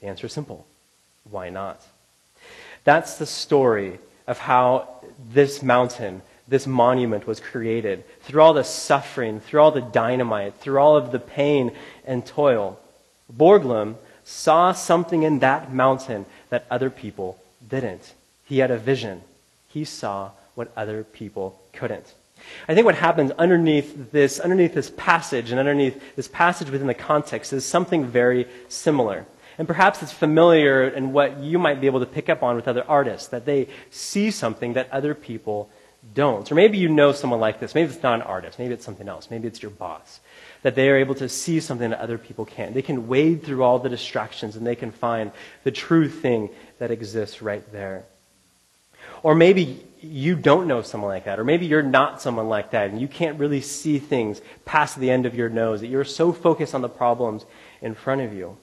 The 0.00 0.06
answer 0.06 0.26
is 0.26 0.32
simple. 0.32 0.66
Why 1.30 1.50
not? 1.50 1.80
That's 2.84 3.18
the 3.18 3.26
story 3.26 3.98
of 4.26 4.38
how 4.38 4.88
this 5.32 5.62
mountain, 5.62 6.22
this 6.48 6.66
monument 6.66 7.26
was 7.26 7.40
created. 7.40 8.04
Through 8.22 8.42
all 8.42 8.54
the 8.54 8.64
suffering, 8.64 9.40
through 9.40 9.60
all 9.60 9.70
the 9.70 9.80
dynamite, 9.80 10.54
through 10.56 10.78
all 10.78 10.96
of 10.96 11.12
the 11.12 11.18
pain 11.18 11.72
and 12.04 12.24
toil, 12.24 12.78
Borglum 13.32 13.96
saw 14.24 14.72
something 14.72 15.22
in 15.22 15.40
that 15.40 15.72
mountain 15.72 16.26
that 16.50 16.66
other 16.70 16.90
people 16.90 17.38
didn't. 17.68 18.14
He 18.44 18.58
had 18.58 18.70
a 18.70 18.78
vision. 18.78 19.22
He 19.68 19.84
saw 19.84 20.30
what 20.54 20.72
other 20.76 21.04
people 21.04 21.60
couldn't. 21.72 22.14
I 22.68 22.74
think 22.74 22.84
what 22.84 22.94
happens 22.94 23.30
underneath 23.32 24.12
this, 24.12 24.40
underneath 24.40 24.74
this 24.74 24.90
passage 24.96 25.50
and 25.50 25.58
underneath 25.58 26.00
this 26.16 26.28
passage 26.28 26.70
within 26.70 26.86
the 26.86 26.94
context 26.94 27.52
is 27.52 27.64
something 27.64 28.06
very 28.06 28.46
similar. 28.68 29.26
And 29.58 29.68
perhaps 29.68 30.02
it's 30.02 30.12
familiar 30.12 30.88
in 30.88 31.12
what 31.12 31.38
you 31.38 31.58
might 31.58 31.80
be 31.80 31.86
able 31.86 32.00
to 32.00 32.06
pick 32.06 32.28
up 32.28 32.42
on 32.42 32.56
with 32.56 32.68
other 32.68 32.84
artists, 32.88 33.28
that 33.28 33.44
they 33.44 33.68
see 33.90 34.30
something 34.30 34.74
that 34.74 34.90
other 34.90 35.14
people 35.14 35.70
don't. 36.14 36.50
Or 36.50 36.54
maybe 36.54 36.78
you 36.78 36.88
know 36.88 37.12
someone 37.12 37.40
like 37.40 37.60
this. 37.60 37.74
Maybe 37.74 37.92
it's 37.92 38.02
not 38.02 38.14
an 38.14 38.22
artist. 38.22 38.58
Maybe 38.58 38.74
it's 38.74 38.84
something 38.84 39.08
else. 39.08 39.30
Maybe 39.30 39.46
it's 39.46 39.62
your 39.62 39.70
boss. 39.70 40.20
That 40.62 40.74
they 40.74 40.88
are 40.88 40.96
able 40.96 41.14
to 41.16 41.28
see 41.28 41.60
something 41.60 41.90
that 41.90 42.00
other 42.00 42.18
people 42.18 42.44
can't. 42.44 42.74
They 42.74 42.82
can 42.82 43.08
wade 43.08 43.44
through 43.44 43.62
all 43.62 43.78
the 43.78 43.88
distractions 43.88 44.56
and 44.56 44.66
they 44.66 44.76
can 44.76 44.90
find 44.90 45.32
the 45.64 45.70
true 45.70 46.08
thing 46.08 46.50
that 46.78 46.90
exists 46.90 47.42
right 47.42 47.70
there. 47.72 48.04
Or 49.22 49.34
maybe 49.34 49.84
you 50.02 50.34
don't 50.34 50.66
know 50.66 50.82
someone 50.82 51.10
like 51.10 51.24
that, 51.24 51.38
or 51.38 51.44
maybe 51.44 51.66
you're 51.66 51.82
not 51.82 52.20
someone 52.20 52.48
like 52.48 52.72
that, 52.72 52.90
and 52.90 53.00
you 53.00 53.08
can't 53.08 53.38
really 53.38 53.60
see 53.60 53.98
things 53.98 54.40
past 54.64 54.98
the 54.98 55.10
end 55.10 55.26
of 55.26 55.34
your 55.34 55.48
nose, 55.48 55.80
that 55.80 55.88
you're 55.88 56.04
so 56.04 56.32
focused 56.32 56.74
on 56.74 56.82
the 56.82 56.88
problems 56.88 57.44
in 57.80 57.94
front 57.94 58.20
of 58.20 58.32
you. 58.32 58.56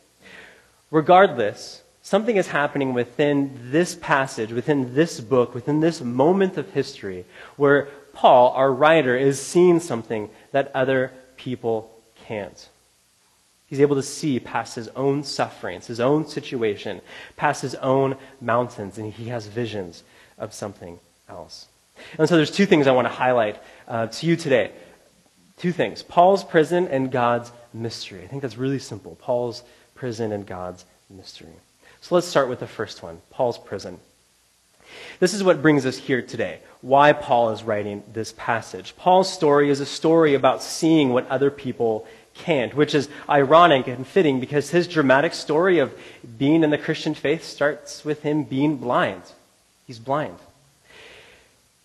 Regardless, 0.92 1.84
something 2.02 2.38
is 2.38 2.48
happening 2.48 2.94
within 2.94 3.72
this 3.72 3.96
passage, 3.96 4.52
within 4.52 4.94
this 4.96 5.20
book, 5.20 5.54
within 5.54 5.80
this 5.80 6.02
moment 6.02 6.58
of 6.58 6.70
history, 6.72 7.26
where 7.56 7.88
Paul, 8.14 8.52
our 8.52 8.72
writer, 8.72 9.16
is 9.16 9.40
seeing 9.40 9.80
something 9.80 10.30
that 10.52 10.72
other 10.76 11.12
people 11.38 11.92
can't. 12.26 12.70
He's 13.68 13.82
able 13.82 13.96
to 13.96 14.04
see 14.04 14.40
past 14.40 14.76
his 14.76 14.88
own 14.90 15.24
sufferings, 15.24 15.88
his 15.88 16.00
own 16.00 16.28
situation, 16.28 17.02
past 17.38 17.62
his 17.62 17.76
own 17.76 18.16
mountains, 18.42 18.98
and 18.98 19.14
he 19.14 19.26
has 19.30 19.46
visions 19.46 20.04
of 20.38 20.54
something 20.54 21.00
else. 21.30 21.68
And 22.18 22.28
so 22.28 22.36
there's 22.36 22.52
two 22.52 22.66
things 22.66 22.88
I 22.88 22.92
want 22.92 23.06
to 23.06 23.14
highlight 23.14 23.58
uh, 23.88 24.08
to 24.08 24.26
you 24.26 24.36
today. 24.36 24.72
Two 25.58 25.72
things 25.72 26.04
Paul's 26.04 26.44
prison 26.44 26.88
and 26.88 27.12
God's 27.12 27.52
mystery. 27.74 28.24
I 28.24 28.28
think 28.28 28.42
that's 28.42 28.58
really 28.58 28.80
simple. 28.80 29.16
Paul's 29.22 29.64
prison 29.96 30.32
and 30.32 30.46
God's 30.46 30.86
mystery. 31.10 31.54
So 32.02 32.16
let's 32.16 32.28
start 32.28 32.50
with 32.50 32.60
the 32.60 32.68
first 32.68 33.04
one 33.04 33.22
Paul's 33.30 33.58
prison. 33.58 34.00
This 35.20 35.34
is 35.34 35.44
what 35.44 35.62
brings 35.62 35.86
us 35.86 35.98
here 35.98 36.22
today. 36.22 36.60
Why 36.82 37.14
Paul 37.14 37.52
is 37.52 37.64
writing 37.64 38.04
this 38.12 38.34
passage. 38.38 38.96
Paul's 38.98 39.32
story 39.32 39.70
is 39.70 39.82
a 39.82 39.86
story 39.86 40.34
about 40.34 40.64
seeing 40.64 41.10
what 41.10 41.28
other 41.28 41.52
people 41.52 42.08
can't, 42.34 42.74
which 42.74 42.96
is 42.96 43.10
ironic 43.30 43.88
and 43.88 44.08
fitting 44.08 44.40
because 44.40 44.70
his 44.70 44.88
dramatic 44.88 45.34
story 45.34 45.80
of 45.80 45.94
being 46.38 46.64
in 46.64 46.70
the 46.70 46.78
Christian 46.78 47.14
faith 47.14 47.44
starts 47.44 48.06
with 48.06 48.24
him 48.24 48.44
being 48.44 48.78
blind. 48.78 49.22
He's 49.86 50.00
blind. 50.00 50.38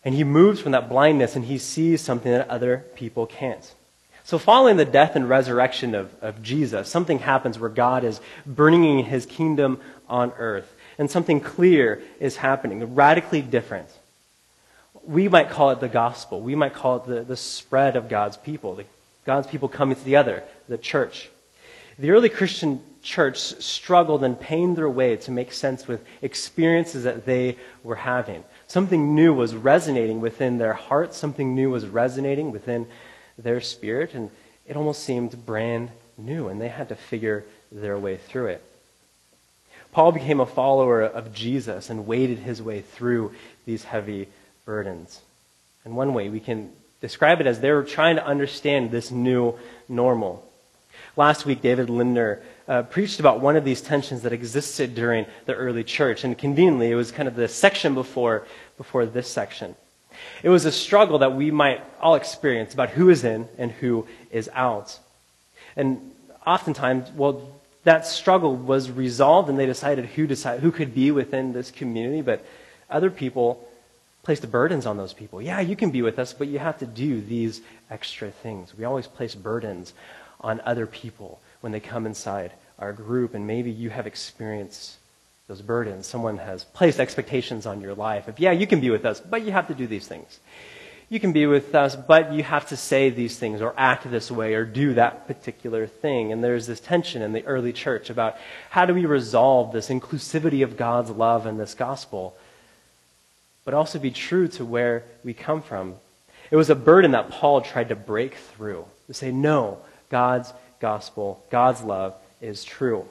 And 0.04 0.14
he 0.14 0.24
moves 0.24 0.60
from 0.60 0.72
that 0.72 0.88
blindness 0.88 1.34
and 1.34 1.46
he 1.46 1.58
sees 1.58 2.00
something 2.00 2.30
that 2.30 2.48
other 2.48 2.84
people 2.94 3.26
can't. 3.26 3.74
So, 4.26 4.38
following 4.38 4.78
the 4.78 4.86
death 4.86 5.16
and 5.16 5.28
resurrection 5.28 5.94
of, 5.94 6.10
of 6.22 6.42
Jesus, 6.42 6.88
something 6.88 7.18
happens 7.18 7.58
where 7.58 7.68
God 7.68 8.04
is 8.04 8.20
bringing 8.46 9.04
his 9.04 9.26
kingdom 9.26 9.80
on 10.08 10.32
earth. 10.38 10.74
And 10.98 11.10
something 11.10 11.40
clear 11.40 12.02
is 12.20 12.36
happening, 12.36 12.94
radically 12.94 13.42
different. 13.42 13.88
We 15.02 15.28
might 15.28 15.50
call 15.50 15.70
it 15.70 15.80
the 15.80 15.88
gospel. 15.88 16.40
We 16.40 16.54
might 16.54 16.72
call 16.72 16.96
it 16.96 17.06
the, 17.06 17.20
the 17.22 17.36
spread 17.36 17.96
of 17.96 18.08
God's 18.08 18.38
people, 18.38 18.76
the, 18.76 18.84
God's 19.26 19.46
people 19.46 19.68
coming 19.68 19.96
together, 19.96 20.42
the 20.68 20.78
church. 20.78 21.28
The 21.98 22.10
early 22.10 22.30
Christian 22.30 22.80
church 23.02 23.38
struggled 23.38 24.24
and 24.24 24.40
pained 24.40 24.76
their 24.78 24.88
way 24.88 25.16
to 25.16 25.30
make 25.30 25.52
sense 25.52 25.86
with 25.86 26.02
experiences 26.22 27.04
that 27.04 27.26
they 27.26 27.58
were 27.82 27.96
having. 27.96 28.42
Something 28.74 29.14
new 29.14 29.32
was 29.32 29.54
resonating 29.54 30.20
within 30.20 30.58
their 30.58 30.72
hearts, 30.72 31.16
something 31.16 31.54
new 31.54 31.70
was 31.70 31.86
resonating 31.86 32.50
within 32.50 32.88
their 33.38 33.60
spirit, 33.60 34.14
and 34.14 34.32
it 34.66 34.76
almost 34.76 35.04
seemed 35.04 35.46
brand 35.46 35.90
new, 36.18 36.48
and 36.48 36.60
they 36.60 36.70
had 36.70 36.88
to 36.88 36.96
figure 36.96 37.44
their 37.70 37.96
way 37.96 38.16
through 38.16 38.46
it. 38.46 38.64
Paul 39.92 40.10
became 40.10 40.40
a 40.40 40.44
follower 40.44 41.02
of 41.02 41.32
Jesus 41.32 41.88
and 41.88 42.08
waded 42.08 42.38
his 42.38 42.60
way 42.60 42.80
through 42.80 43.32
these 43.64 43.84
heavy 43.84 44.26
burdens. 44.64 45.20
And 45.84 45.94
one 45.94 46.12
way 46.12 46.28
we 46.28 46.40
can 46.40 46.72
describe 47.00 47.40
it 47.40 47.46
as 47.46 47.60
they 47.60 47.70
were 47.70 47.84
trying 47.84 48.16
to 48.16 48.26
understand 48.26 48.90
this 48.90 49.12
new 49.12 49.56
normal. 49.88 50.44
Last 51.16 51.46
week, 51.46 51.62
David 51.62 51.90
Lindner 51.90 52.42
uh, 52.66 52.82
preached 52.82 53.20
about 53.20 53.40
one 53.40 53.56
of 53.56 53.64
these 53.64 53.80
tensions 53.80 54.22
that 54.22 54.32
existed 54.32 54.94
during 54.94 55.26
the 55.46 55.54
early 55.54 55.84
church, 55.84 56.24
and 56.24 56.36
conveniently, 56.36 56.90
it 56.90 56.94
was 56.94 57.12
kind 57.12 57.28
of 57.28 57.36
the 57.36 57.46
section 57.46 57.94
before, 57.94 58.46
before 58.76 59.06
this 59.06 59.30
section. 59.30 59.74
It 60.42 60.48
was 60.48 60.64
a 60.64 60.72
struggle 60.72 61.18
that 61.18 61.34
we 61.34 61.50
might 61.50 61.82
all 62.00 62.14
experience 62.14 62.74
about 62.74 62.90
who 62.90 63.10
is 63.10 63.24
in 63.24 63.48
and 63.58 63.72
who 63.72 64.06
is 64.30 64.48
out. 64.54 64.98
And 65.76 66.12
oftentimes, 66.46 67.10
well, 67.12 67.50
that 67.84 68.06
struggle 68.06 68.54
was 68.54 68.90
resolved 68.90 69.48
and 69.48 69.58
they 69.58 69.66
decided 69.66 70.06
who, 70.06 70.26
decide, 70.26 70.60
who 70.60 70.72
could 70.72 70.94
be 70.94 71.10
within 71.10 71.52
this 71.52 71.70
community, 71.70 72.22
but 72.22 72.44
other 72.88 73.10
people 73.10 73.68
placed 74.22 74.50
burdens 74.50 74.86
on 74.86 74.96
those 74.96 75.12
people. 75.12 75.42
Yeah, 75.42 75.60
you 75.60 75.76
can 75.76 75.90
be 75.90 76.00
with 76.00 76.18
us, 76.18 76.32
but 76.32 76.48
you 76.48 76.58
have 76.58 76.78
to 76.78 76.86
do 76.86 77.20
these 77.20 77.60
extra 77.90 78.30
things. 78.30 78.76
We 78.76 78.84
always 78.84 79.06
place 79.06 79.34
burdens 79.34 79.92
on 80.40 80.60
other 80.64 80.86
people 80.86 81.40
when 81.60 81.72
they 81.72 81.80
come 81.80 82.06
inside 82.06 82.52
our 82.78 82.92
group, 82.92 83.34
and 83.34 83.46
maybe 83.46 83.70
you 83.70 83.90
have 83.90 84.06
experienced 84.06 84.96
those 85.48 85.60
burdens. 85.60 86.06
Someone 86.06 86.38
has 86.38 86.64
placed 86.64 86.98
expectations 86.98 87.66
on 87.66 87.80
your 87.80 87.94
life. 87.94 88.28
If, 88.28 88.40
yeah, 88.40 88.52
you 88.52 88.66
can 88.66 88.80
be 88.80 88.90
with 88.90 89.04
us, 89.04 89.20
but 89.20 89.44
you 89.44 89.52
have 89.52 89.68
to 89.68 89.74
do 89.74 89.86
these 89.86 90.06
things. 90.06 90.38
You 91.10 91.20
can 91.20 91.32
be 91.32 91.46
with 91.46 91.74
us, 91.74 91.94
but 91.94 92.32
you 92.32 92.42
have 92.42 92.68
to 92.68 92.76
say 92.76 93.10
these 93.10 93.38
things 93.38 93.60
or 93.60 93.74
act 93.76 94.10
this 94.10 94.30
way 94.30 94.54
or 94.54 94.64
do 94.64 94.94
that 94.94 95.26
particular 95.26 95.86
thing. 95.86 96.32
And 96.32 96.42
there's 96.42 96.66
this 96.66 96.80
tension 96.80 97.20
in 97.20 97.32
the 97.32 97.44
early 97.44 97.74
church 97.74 98.08
about 98.08 98.36
how 98.70 98.86
do 98.86 98.94
we 98.94 99.04
resolve 99.04 99.72
this 99.72 99.90
inclusivity 99.90 100.64
of 100.64 100.78
God's 100.78 101.10
love 101.10 101.44
and 101.44 101.60
this 101.60 101.74
gospel, 101.74 102.34
but 103.66 103.74
also 103.74 103.98
be 103.98 104.10
true 104.10 104.48
to 104.48 104.64
where 104.64 105.04
we 105.22 105.34
come 105.34 105.60
from. 105.60 105.96
It 106.50 106.56
was 106.56 106.70
a 106.70 106.74
burden 106.74 107.10
that 107.10 107.30
Paul 107.30 107.60
tried 107.60 107.90
to 107.90 107.96
break 107.96 108.34
through 108.34 108.86
to 109.06 109.14
say, 109.14 109.30
no, 109.30 109.78
God's 110.08 110.52
gospel, 110.80 111.44
God's 111.50 111.82
love 111.82 112.14
is 112.40 112.64
true. 112.64 113.06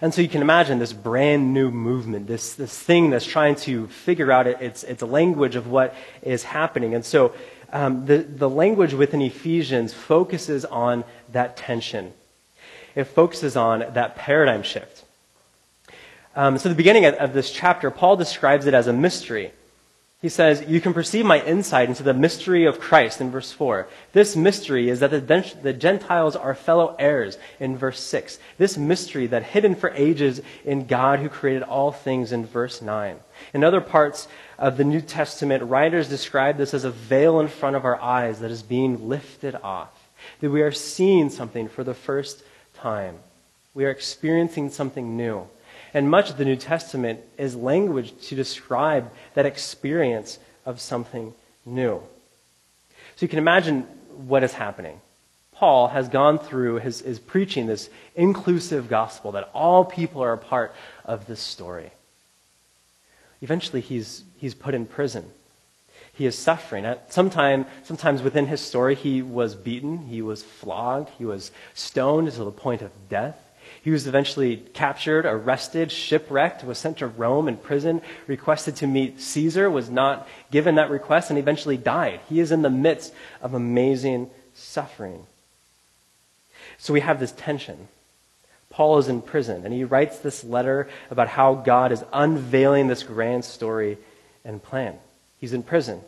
And 0.00 0.12
so 0.12 0.20
you 0.22 0.28
can 0.28 0.42
imagine 0.42 0.78
this 0.78 0.92
brand 0.92 1.54
new 1.54 1.70
movement, 1.70 2.26
this, 2.26 2.54
this 2.54 2.78
thing 2.78 3.10
that's 3.10 3.26
trying 3.26 3.54
to 3.56 3.86
figure 3.88 4.30
out 4.30 4.46
its, 4.46 4.82
its 4.84 5.02
language 5.02 5.56
of 5.56 5.68
what 5.68 5.94
is 6.22 6.42
happening. 6.42 6.94
And 6.94 7.04
so 7.04 7.34
um, 7.72 8.06
the, 8.06 8.18
the 8.18 8.48
language 8.48 8.94
within 8.94 9.20
Ephesians 9.20 9.92
focuses 9.92 10.64
on 10.64 11.04
that 11.32 11.56
tension, 11.56 12.12
it 12.94 13.04
focuses 13.04 13.56
on 13.56 13.80
that 13.94 14.14
paradigm 14.14 14.62
shift. 14.62 15.04
Um, 16.36 16.58
so, 16.58 16.68
the 16.68 16.74
beginning 16.74 17.04
of, 17.04 17.14
of 17.14 17.32
this 17.32 17.50
chapter, 17.50 17.90
Paul 17.90 18.16
describes 18.16 18.66
it 18.66 18.74
as 18.74 18.88
a 18.88 18.92
mystery. 18.92 19.52
He 20.24 20.30
says, 20.30 20.64
You 20.66 20.80
can 20.80 20.94
perceive 20.94 21.26
my 21.26 21.44
insight 21.44 21.90
into 21.90 22.02
the 22.02 22.14
mystery 22.14 22.64
of 22.64 22.80
Christ 22.80 23.20
in 23.20 23.30
verse 23.30 23.52
4. 23.52 23.86
This 24.14 24.34
mystery 24.34 24.88
is 24.88 25.00
that 25.00 25.10
the 25.10 25.72
Gentiles 25.74 26.34
are 26.34 26.54
fellow 26.54 26.96
heirs 26.98 27.36
in 27.60 27.76
verse 27.76 28.00
6. 28.00 28.38
This 28.56 28.78
mystery 28.78 29.26
that 29.26 29.42
hidden 29.42 29.74
for 29.74 29.90
ages 29.90 30.40
in 30.64 30.86
God 30.86 31.18
who 31.18 31.28
created 31.28 31.62
all 31.62 31.92
things 31.92 32.32
in 32.32 32.46
verse 32.46 32.80
9. 32.80 33.18
In 33.52 33.62
other 33.62 33.82
parts 33.82 34.26
of 34.58 34.78
the 34.78 34.84
New 34.84 35.02
Testament, 35.02 35.62
writers 35.62 36.08
describe 36.08 36.56
this 36.56 36.72
as 36.72 36.84
a 36.84 36.90
veil 36.90 37.38
in 37.38 37.48
front 37.48 37.76
of 37.76 37.84
our 37.84 38.00
eyes 38.00 38.40
that 38.40 38.50
is 38.50 38.62
being 38.62 39.10
lifted 39.10 39.54
off. 39.56 40.08
That 40.40 40.48
we 40.48 40.62
are 40.62 40.72
seeing 40.72 41.28
something 41.28 41.68
for 41.68 41.84
the 41.84 41.92
first 41.92 42.42
time. 42.72 43.16
We 43.74 43.84
are 43.84 43.90
experiencing 43.90 44.70
something 44.70 45.18
new. 45.18 45.46
And 45.94 46.10
much 46.10 46.28
of 46.28 46.36
the 46.36 46.44
New 46.44 46.56
Testament 46.56 47.20
is 47.38 47.54
language 47.54 48.12
to 48.26 48.34
describe 48.34 49.10
that 49.34 49.46
experience 49.46 50.38
of 50.66 50.80
something 50.80 51.32
new. 51.64 52.02
So 53.16 53.24
you 53.24 53.28
can 53.28 53.38
imagine 53.38 53.82
what 54.26 54.42
is 54.42 54.52
happening. 54.52 55.00
Paul 55.52 55.88
has 55.88 56.08
gone 56.08 56.40
through 56.40 56.80
his, 56.80 57.00
his 57.00 57.20
preaching 57.20 57.66
this 57.66 57.88
inclusive 58.16 58.88
gospel 58.88 59.32
that 59.32 59.50
all 59.54 59.84
people 59.84 60.20
are 60.20 60.32
a 60.32 60.38
part 60.38 60.74
of 61.04 61.26
this 61.26 61.40
story. 61.40 61.92
Eventually, 63.40 63.80
he's, 63.80 64.24
he's 64.38 64.54
put 64.54 64.74
in 64.74 64.86
prison. 64.86 65.30
He 66.12 66.26
is 66.26 66.36
suffering. 66.36 66.84
At 66.84 67.12
sometime, 67.12 67.66
sometimes 67.84 68.22
within 68.22 68.46
his 68.46 68.60
story, 68.60 68.96
he 68.96 69.22
was 69.22 69.54
beaten, 69.54 69.98
he 70.08 70.22
was 70.22 70.42
flogged, 70.42 71.10
he 71.18 71.24
was 71.24 71.52
stoned 71.72 72.32
to 72.32 72.44
the 72.44 72.50
point 72.50 72.82
of 72.82 72.90
death. 73.08 73.43
He 73.84 73.90
was 73.90 74.06
eventually 74.06 74.56
captured, 74.72 75.26
arrested, 75.26 75.92
shipwrecked, 75.92 76.64
was 76.64 76.78
sent 76.78 76.96
to 76.98 77.06
Rome 77.06 77.48
in 77.48 77.58
prison, 77.58 78.00
requested 78.26 78.76
to 78.76 78.86
meet 78.86 79.20
Caesar, 79.20 79.68
was 79.68 79.90
not 79.90 80.26
given 80.50 80.76
that 80.76 80.88
request, 80.88 81.28
and 81.28 81.38
eventually 81.38 81.76
died. 81.76 82.20
He 82.30 82.40
is 82.40 82.50
in 82.50 82.62
the 82.62 82.70
midst 82.70 83.12
of 83.42 83.52
amazing 83.52 84.30
suffering. 84.54 85.26
So 86.78 86.94
we 86.94 87.00
have 87.00 87.20
this 87.20 87.32
tension. 87.32 87.88
Paul 88.70 88.96
is 88.96 89.08
in 89.08 89.20
prison, 89.20 89.66
and 89.66 89.74
he 89.74 89.84
writes 89.84 90.18
this 90.18 90.42
letter 90.44 90.88
about 91.10 91.28
how 91.28 91.52
God 91.52 91.92
is 91.92 92.02
unveiling 92.10 92.86
this 92.86 93.02
grand 93.02 93.44
story 93.44 93.98
and 94.46 94.62
plan. 94.62 94.96
He's 95.36 95.52
in 95.52 95.62
prison. 95.62 96.00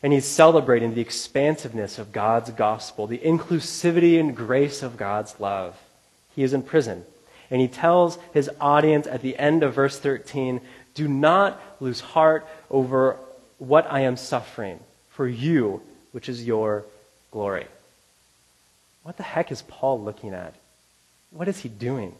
And 0.00 0.12
he's 0.12 0.26
celebrating 0.26 0.94
the 0.94 1.00
expansiveness 1.00 1.98
of 1.98 2.12
God's 2.12 2.50
gospel, 2.50 3.08
the 3.08 3.18
inclusivity 3.18 4.20
and 4.20 4.36
grace 4.36 4.84
of 4.84 4.96
God's 4.96 5.40
love. 5.40 5.76
He 6.38 6.44
is 6.44 6.52
in 6.52 6.62
prison. 6.62 7.04
And 7.50 7.60
he 7.60 7.66
tells 7.66 8.16
his 8.32 8.48
audience 8.60 9.08
at 9.08 9.22
the 9.22 9.36
end 9.36 9.64
of 9.64 9.74
verse 9.74 9.98
13 9.98 10.60
do 10.94 11.08
not 11.08 11.60
lose 11.80 11.98
heart 11.98 12.46
over 12.70 13.16
what 13.58 13.92
I 13.92 14.02
am 14.02 14.16
suffering 14.16 14.78
for 15.10 15.26
you, 15.26 15.82
which 16.12 16.28
is 16.28 16.46
your 16.46 16.84
glory. 17.32 17.66
What 19.02 19.16
the 19.16 19.24
heck 19.24 19.50
is 19.50 19.62
Paul 19.62 20.00
looking 20.00 20.32
at? 20.32 20.54
What 21.32 21.48
is 21.48 21.58
he 21.58 21.68
doing? 21.68 22.14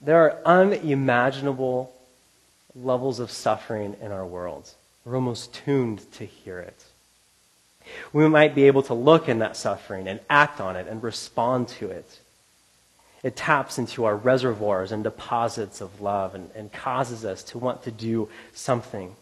There 0.00 0.22
are 0.22 0.38
unimaginable 0.46 1.92
levels 2.76 3.18
of 3.18 3.32
suffering 3.32 3.96
in 4.00 4.12
our 4.12 4.24
world. 4.24 4.70
We're 5.04 5.16
almost 5.16 5.52
tuned 5.52 6.08
to 6.12 6.24
hear 6.24 6.60
it. 6.60 6.84
We 8.12 8.28
might 8.28 8.54
be 8.54 8.68
able 8.68 8.84
to 8.84 8.94
look 8.94 9.28
in 9.28 9.40
that 9.40 9.56
suffering 9.56 10.06
and 10.06 10.20
act 10.30 10.60
on 10.60 10.76
it 10.76 10.86
and 10.86 11.02
respond 11.02 11.66
to 11.80 11.90
it. 11.90 12.20
It 13.22 13.36
taps 13.36 13.78
into 13.78 14.04
our 14.04 14.16
reservoirs 14.16 14.90
and 14.90 15.04
deposits 15.04 15.80
of 15.80 16.00
love 16.00 16.34
and, 16.34 16.50
and 16.54 16.72
causes 16.72 17.24
us 17.24 17.42
to 17.44 17.58
want 17.58 17.84
to 17.84 17.90
do 17.90 18.28
something. 18.52 19.14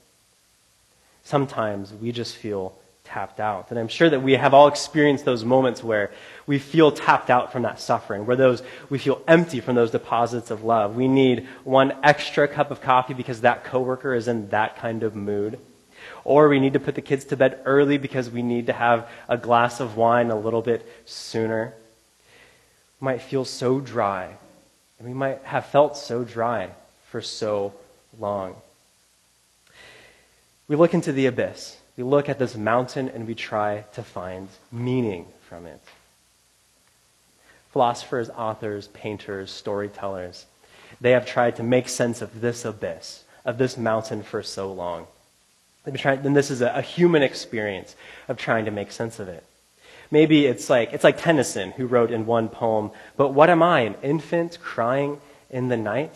Sometimes 1.23 1.93
we 1.93 2.11
just 2.11 2.37
feel 2.37 2.75
tapped 3.05 3.41
out. 3.41 3.71
And 3.71 3.79
I'm 3.79 3.89
sure 3.89 4.09
that 4.09 4.23
we 4.23 4.35
have 4.35 4.55
all 4.55 4.69
experienced 4.69 5.25
those 5.25 5.45
moments 5.45 5.83
where 5.83 6.13
we 6.47 6.59
feel 6.59 6.93
tapped 6.93 7.29
out 7.29 7.53
from 7.53 7.63
that 7.63 7.81
suffering, 7.81 8.25
where 8.25 8.37
those 8.37 8.63
we 8.89 8.99
feel 8.99 9.21
empty 9.27 9.61
from 9.61 9.75
those 9.75 9.91
deposits 9.91 10.51
of 10.51 10.63
love. 10.63 10.97
We 10.97 11.09
need 11.09 11.47
one 11.65 11.93
extra 12.03 12.47
cup 12.47 12.71
of 12.71 12.81
coffee 12.81 13.15
because 13.15 13.41
that 13.41 13.65
coworker 13.65 14.15
is 14.15 14.29
in 14.29 14.49
that 14.51 14.77
kind 14.77 15.03
of 15.03 15.17
mood. 15.17 15.59
Or 16.25 16.49
we 16.49 16.61
need 16.61 16.75
to 16.75 16.81
put 16.81 16.95
the 16.95 17.03
kids 17.03 17.25
to 17.27 17.37
bed 17.37 17.61
early 17.65 17.99
because 17.99 18.31
we 18.31 18.43
need 18.43 18.67
to 18.67 18.73
have 18.73 19.09
a 19.29 19.37
glass 19.37 19.81
of 19.81 19.97
wine 19.97 20.31
a 20.31 20.39
little 20.39 20.63
bit 20.63 20.87
sooner. 21.05 21.75
Might 23.01 23.23
feel 23.23 23.45
so 23.45 23.81
dry, 23.81 24.37
and 24.99 25.09
we 25.09 25.15
might 25.15 25.41
have 25.45 25.67
felt 25.67 25.97
so 25.97 26.23
dry 26.23 26.71
for 27.09 27.23
so 27.23 27.73
long. 28.19 28.57
We 30.69 30.77
look 30.77 30.95
into 30.95 31.13
the 31.13 31.27
abyss. 31.27 31.77
We 31.97 32.05
look 32.05 32.29
at 32.29 32.39
this 32.39 32.57
mountain 32.57 33.09
and 33.09 33.27
we 33.27 33.35
try 33.35 33.85
to 33.95 34.03
find 34.03 34.49
meaning 34.71 35.27
from 35.49 35.67
it. 35.67 35.81
Philosophers, 37.73 38.31
authors, 38.31 38.89
painters, 38.89 39.51
storytellers, 39.51 40.47
they 41.01 41.11
have 41.11 41.27
tried 41.27 41.57
to 41.57 41.63
make 41.63 41.89
sense 41.89 42.23
of 42.23 42.41
this 42.41 42.65
abyss, 42.65 43.25
of 43.45 43.59
this 43.59 43.77
mountain 43.77 44.23
for 44.23 44.43
so 44.43 44.73
long. 44.73 45.07
They've 45.85 45.93
been 45.93 46.01
trying, 46.01 46.27
and 46.27 46.37
this 46.37 46.51
is 46.51 46.63
a, 46.63 46.69
a 46.75 46.83
human 46.83 47.23
experience 47.23 47.97
of 48.29 48.37
trying 48.37 48.65
to 48.65 48.71
make 48.71 48.93
sense 48.93 49.19
of 49.19 49.29
it. 49.29 49.45
Maybe 50.11 50.47
it's 50.47 50.69
like, 50.69 50.93
it's 50.93 51.05
like 51.05 51.19
Tennyson, 51.19 51.71
who 51.73 51.87
wrote 51.87 52.11
in 52.11 52.27
one 52.27 52.49
poem, 52.49 52.91
But 53.17 53.29
what 53.29 53.49
am 53.49 53.63
I, 53.63 53.81
an 53.81 53.95
infant 54.03 54.59
crying 54.61 55.21
in 55.51 55.69
the 55.69 55.77
night? 55.77 56.15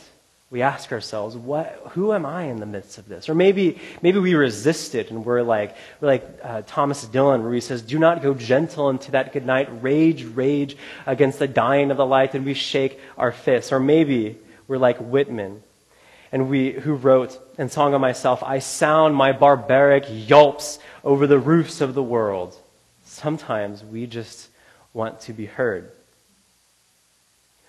We 0.50 0.62
ask 0.62 0.92
ourselves, 0.92 1.36
what, 1.36 1.80
who 1.90 2.12
am 2.12 2.26
I 2.26 2.44
in 2.44 2.60
the 2.60 2.66
midst 2.66 2.98
of 2.98 3.08
this? 3.08 3.28
Or 3.28 3.34
maybe, 3.34 3.80
maybe 4.02 4.18
we 4.18 4.34
resist 4.34 4.94
it 4.94 5.10
and 5.10 5.24
we're 5.24 5.42
like, 5.42 5.76
we're 6.00 6.08
like 6.08 6.38
uh, 6.42 6.62
Thomas 6.66 7.04
Dylan, 7.06 7.42
where 7.42 7.52
he 7.52 7.60
says, 7.60 7.82
Do 7.82 7.98
not 7.98 8.22
go 8.22 8.34
gentle 8.34 8.90
into 8.90 9.12
that 9.12 9.32
good 9.32 9.46
night. 9.46 9.68
Rage, 9.82 10.24
rage 10.24 10.76
against 11.06 11.38
the 11.38 11.48
dying 11.48 11.90
of 11.90 11.96
the 11.96 12.06
light, 12.06 12.34
and 12.34 12.44
we 12.44 12.54
shake 12.54 13.00
our 13.18 13.32
fists. 13.32 13.72
Or 13.72 13.80
maybe 13.80 14.38
we're 14.68 14.78
like 14.78 14.98
Whitman, 14.98 15.62
and 16.30 16.48
we, 16.48 16.72
who 16.72 16.94
wrote 16.94 17.38
in 17.58 17.68
Song 17.68 17.94
of 17.94 18.00
Myself, 18.00 18.42
I 18.42 18.58
sound 18.60 19.16
my 19.16 19.32
barbaric 19.32 20.04
yelps 20.08 20.78
over 21.02 21.26
the 21.26 21.38
roofs 21.38 21.80
of 21.80 21.94
the 21.94 22.02
world. 22.02 22.56
Sometimes 23.14 23.84
we 23.84 24.06
just 24.06 24.48
want 24.92 25.20
to 25.20 25.32
be 25.32 25.46
heard. 25.46 25.90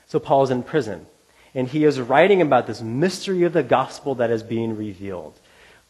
So 0.08 0.20
Paul's 0.20 0.50
in 0.50 0.64
prison, 0.64 1.06
and 1.54 1.68
he 1.68 1.86
is 1.86 2.00
writing 2.00 2.42
about 2.42 2.66
this 2.66 2.82
mystery 2.82 3.44
of 3.44 3.54
the 3.54 3.62
gospel 3.62 4.16
that 4.16 4.32
is 4.32 4.42
being 4.42 4.76
revealed. 4.76 5.38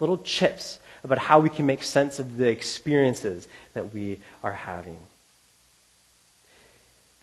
Little 0.01 0.17
chips 0.17 0.79
about 1.05 1.19
how 1.19 1.39
we 1.39 1.49
can 1.49 1.65
make 1.65 1.83
sense 1.83 2.19
of 2.19 2.35
the 2.35 2.49
experiences 2.49 3.47
that 3.73 3.93
we 3.93 4.19
are 4.43 4.51
having 4.51 4.97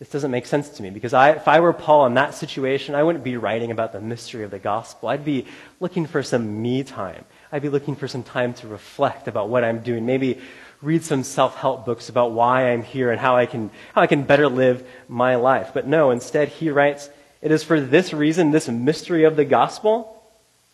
this 0.03 0.11
doesn't 0.11 0.31
make 0.31 0.45
sense 0.45 0.67
to 0.67 0.83
me 0.83 0.89
because 0.89 1.13
I, 1.13 1.31
if 1.31 1.47
I 1.47 1.61
were 1.61 1.71
Paul 1.71 2.07
in 2.07 2.15
that 2.15 2.33
situation, 2.33 2.93
I 2.93 3.03
wouldn't 3.03 3.23
be 3.23 3.37
writing 3.37 3.71
about 3.71 3.93
the 3.93 4.01
mystery 4.01 4.43
of 4.43 4.51
the 4.51 4.59
gospel. 4.59 5.07
I'd 5.07 5.23
be 5.23 5.45
looking 5.79 6.07
for 6.07 6.21
some 6.21 6.61
me 6.61 6.83
time. 6.83 7.23
I'd 7.53 7.61
be 7.61 7.69
looking 7.69 7.95
for 7.95 8.09
some 8.09 8.21
time 8.21 8.53
to 8.55 8.67
reflect 8.67 9.29
about 9.29 9.47
what 9.47 9.63
I'm 9.63 9.79
doing. 9.79 10.05
Maybe 10.05 10.41
read 10.83 11.03
some 11.03 11.23
self-help 11.23 11.85
books 11.85 12.09
about 12.09 12.33
why 12.33 12.71
I'm 12.71 12.83
here 12.83 13.09
and 13.11 13.19
how 13.19 13.37
I 13.37 13.45
can, 13.45 13.71
how 13.95 14.01
I 14.01 14.07
can 14.07 14.23
better 14.23 14.49
live 14.49 14.85
my 15.07 15.35
life. 15.35 15.71
But 15.73 15.87
no, 15.87 16.11
instead 16.11 16.49
he 16.49 16.69
writes, 16.69 17.09
it 17.41 17.51
is 17.51 17.63
for 17.63 17.79
this 17.79 18.13
reason, 18.13 18.51
this 18.51 18.67
mystery 18.67 19.23
of 19.23 19.35
the 19.35 19.45
gospel, 19.45 20.21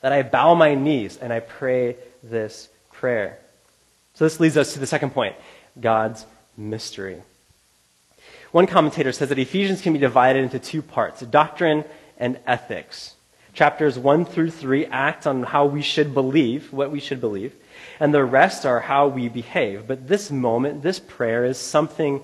that 0.02 0.12
I 0.12 0.24
bow 0.24 0.56
my 0.56 0.76
knees 0.76 1.18
and 1.18 1.32
I 1.32 1.40
pray 1.40 1.96
this 2.24 2.70
prayer. 2.92 3.38
So 4.16 4.26
this 4.26 4.40
leads 4.40 4.58
us 4.58 4.74
to 4.74 4.80
the 4.80 4.88
second 4.88 5.12
point, 5.12 5.36
God's 5.80 6.26
mystery. 6.58 7.22
One 8.52 8.68
commentator 8.68 9.12
says 9.12 9.30
that 9.30 9.40
Ephesians 9.40 9.82
can 9.82 9.94
be 9.94 10.00
divided 10.00 10.44
into 10.44 10.60
two 10.60 10.82
parts 10.82 11.22
doctrine 11.22 11.86
and 12.18 12.40
ethics. 12.48 13.16
Chapters 13.54 13.98
1 13.98 14.26
through 14.26 14.52
3 14.52 14.86
act 14.88 15.28
on 15.28 15.44
how 15.44 15.66
we 15.66 15.82
should 15.82 16.14
believe, 16.14 16.72
what 16.74 16.92
we 16.92 17.00
should 17.00 17.22
believe, 17.22 17.54
and 18.00 18.14
the 18.14 18.24
rest 18.24 18.66
are 18.66 18.80
how 18.80 19.08
we 19.08 19.30
behave. 19.30 19.88
But 19.88 20.08
this 20.08 20.32
moment, 20.32 20.84
this 20.84 21.00
prayer, 21.00 21.46
is 21.46 21.58
something 21.58 22.22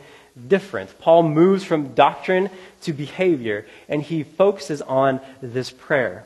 different. 0.47 0.99
Paul 0.99 1.23
moves 1.23 1.63
from 1.63 1.93
doctrine 1.93 2.49
to 2.81 2.93
behavior, 2.93 3.65
and 3.87 4.01
he 4.01 4.23
focuses 4.23 4.81
on 4.81 5.21
this 5.41 5.71
prayer. 5.71 6.25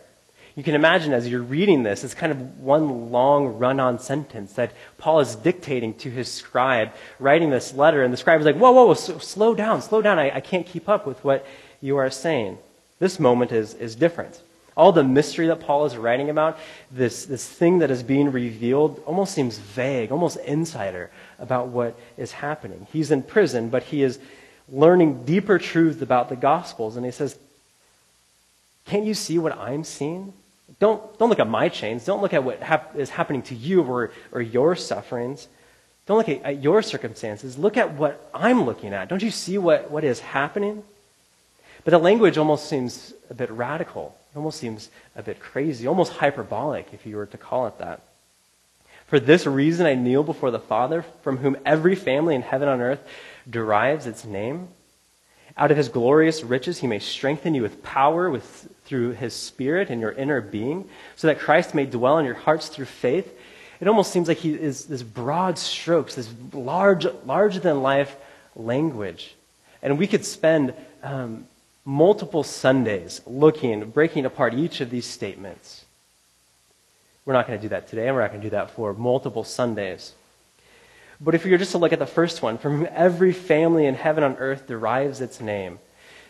You 0.55 0.63
can 0.63 0.75
imagine 0.75 1.13
as 1.13 1.27
you're 1.27 1.41
reading 1.41 1.83
this, 1.83 2.03
it's 2.03 2.13
kind 2.13 2.31
of 2.31 2.59
one 2.59 3.11
long 3.11 3.59
run 3.59 3.79
on 3.79 3.99
sentence 3.99 4.53
that 4.53 4.73
Paul 4.97 5.21
is 5.21 5.35
dictating 5.35 5.93
to 5.99 6.09
his 6.09 6.29
scribe, 6.29 6.91
writing 7.17 7.49
this 7.49 7.73
letter, 7.73 8.03
and 8.03 8.11
the 8.11 8.17
scribe 8.17 8.41
is 8.41 8.45
like, 8.45 8.57
Whoa, 8.57 8.71
whoa, 8.71 8.87
whoa 8.87 8.93
slow 8.93 9.55
down, 9.55 9.81
slow 9.81 10.01
down. 10.01 10.19
I, 10.19 10.35
I 10.35 10.41
can't 10.41 10.65
keep 10.65 10.89
up 10.89 11.05
with 11.05 11.23
what 11.23 11.45
you 11.79 11.97
are 11.97 12.09
saying. 12.09 12.57
This 12.99 13.19
moment 13.19 13.53
is, 13.53 13.73
is 13.75 13.95
different. 13.95 14.41
All 14.77 14.91
the 14.91 15.03
mystery 15.03 15.47
that 15.47 15.59
Paul 15.59 15.85
is 15.85 15.97
writing 15.97 16.29
about, 16.29 16.57
this, 16.91 17.25
this 17.25 17.47
thing 17.47 17.79
that 17.79 17.91
is 17.91 18.03
being 18.03 18.31
revealed, 18.31 19.01
almost 19.05 19.33
seems 19.33 19.57
vague, 19.57 20.11
almost 20.11 20.37
insider 20.37 21.11
about 21.37 21.67
what 21.67 21.99
is 22.17 22.31
happening. 22.31 22.87
He's 22.91 23.11
in 23.11 23.23
prison, 23.23 23.69
but 23.69 23.83
he 23.83 24.03
is 24.03 24.19
learning 24.71 25.25
deeper 25.25 25.59
truths 25.59 26.01
about 26.01 26.29
the 26.29 26.35
Gospels, 26.35 26.95
and 26.95 27.05
he 27.05 27.11
says, 27.11 27.37
Can't 28.85 29.05
you 29.05 29.13
see 29.13 29.37
what 29.39 29.57
I'm 29.57 29.83
seeing? 29.83 30.33
Don't, 30.79 31.17
don't 31.17 31.29
look 31.29 31.39
at 31.39 31.49
my 31.49 31.67
chains. 31.69 32.05
Don't 32.05 32.21
look 32.21 32.33
at 32.33 32.43
what 32.43 32.61
hap- 32.61 32.95
is 32.95 33.09
happening 33.09 33.41
to 33.43 33.55
you 33.55 33.81
or, 33.81 34.11
or 34.31 34.41
your 34.41 34.75
sufferings. 34.75 35.47
Don't 36.05 36.17
look 36.17 36.29
at, 36.29 36.43
at 36.43 36.63
your 36.63 36.81
circumstances. 36.81 37.57
Look 37.57 37.75
at 37.75 37.93
what 37.93 38.29
I'm 38.33 38.63
looking 38.63 38.93
at. 38.93 39.09
Don't 39.09 39.21
you 39.21 39.31
see 39.31 39.57
what, 39.57 39.91
what 39.91 40.03
is 40.03 40.19
happening? 40.19 40.83
But 41.83 41.91
the 41.91 41.97
language 41.97 42.37
almost 42.37 42.69
seems 42.69 43.13
a 43.29 43.33
bit 43.33 43.49
radical. 43.51 44.15
Almost 44.39 44.59
seems 44.59 44.89
a 45.17 45.21
bit 45.21 45.41
crazy, 45.41 45.85
almost 45.85 46.13
hyperbolic, 46.13 46.93
if 46.93 47.05
you 47.05 47.17
were 47.17 47.25
to 47.25 47.37
call 47.37 47.67
it 47.67 47.77
that. 47.79 47.99
For 49.07 49.19
this 49.19 49.45
reason, 49.45 49.85
I 49.85 49.95
kneel 49.95 50.23
before 50.23 50.49
the 50.49 50.59
Father, 50.59 51.03
from 51.23 51.35
whom 51.35 51.57
every 51.65 51.93
family 51.93 52.35
in 52.35 52.41
heaven 52.41 52.69
on 52.69 52.79
earth 52.79 53.05
derives 53.49 54.07
its 54.07 54.23
name. 54.23 54.69
Out 55.57 55.71
of 55.71 55.77
his 55.77 55.89
glorious 55.89 56.41
riches, 56.41 56.79
he 56.79 56.87
may 56.87 56.99
strengthen 56.99 57.53
you 57.53 57.61
with 57.61 57.83
power 57.83 58.29
with, 58.29 58.69
through 58.85 59.11
his 59.11 59.33
Spirit 59.33 59.89
in 59.89 59.99
your 59.99 60.13
inner 60.13 60.39
being, 60.39 60.87
so 61.17 61.27
that 61.27 61.39
Christ 61.39 61.75
may 61.75 61.85
dwell 61.85 62.17
in 62.17 62.25
your 62.25 62.35
hearts 62.35 62.69
through 62.69 62.85
faith. 62.85 63.29
It 63.81 63.89
almost 63.89 64.13
seems 64.13 64.29
like 64.29 64.37
he 64.37 64.53
is 64.53 64.85
this 64.85 65.03
broad 65.03 65.57
strokes, 65.57 66.15
this 66.15 66.29
large, 66.53 67.05
larger 67.25 67.59
than 67.59 67.81
life 67.81 68.15
language. 68.55 69.35
And 69.81 69.99
we 69.99 70.07
could 70.07 70.23
spend 70.23 70.73
um, 71.03 71.45
multiple 71.89 72.43
Sundays 72.43 73.19
looking, 73.25 73.89
breaking 73.89 74.23
apart 74.23 74.53
each 74.53 74.79
of 74.79 74.91
these 74.91 75.07
statements. 75.07 75.85
We're 77.25 77.33
not 77.33 77.47
going 77.47 77.57
to 77.57 77.61
do 77.61 77.69
that 77.69 77.87
today, 77.87 78.05
and 78.05 78.15
we're 78.15 78.21
not 78.21 78.29
going 78.29 78.41
to 78.41 78.45
do 78.45 78.51
that 78.51 78.69
for 78.69 78.93
multiple 78.93 79.43
Sundays. 79.43 80.13
But 81.19 81.33
if 81.33 81.45
you 81.45 81.51
were 81.51 81.57
just 81.57 81.71
to 81.71 81.79
look 81.79 81.91
at 81.91 81.97
the 81.97 82.05
first 82.05 82.43
one, 82.43 82.59
from 82.59 82.77
whom 82.77 82.87
every 82.91 83.33
family 83.33 83.87
in 83.87 83.95
heaven 83.95 84.23
on 84.23 84.35
earth 84.37 84.67
derives 84.67 85.19
its 85.19 85.41
name. 85.41 85.79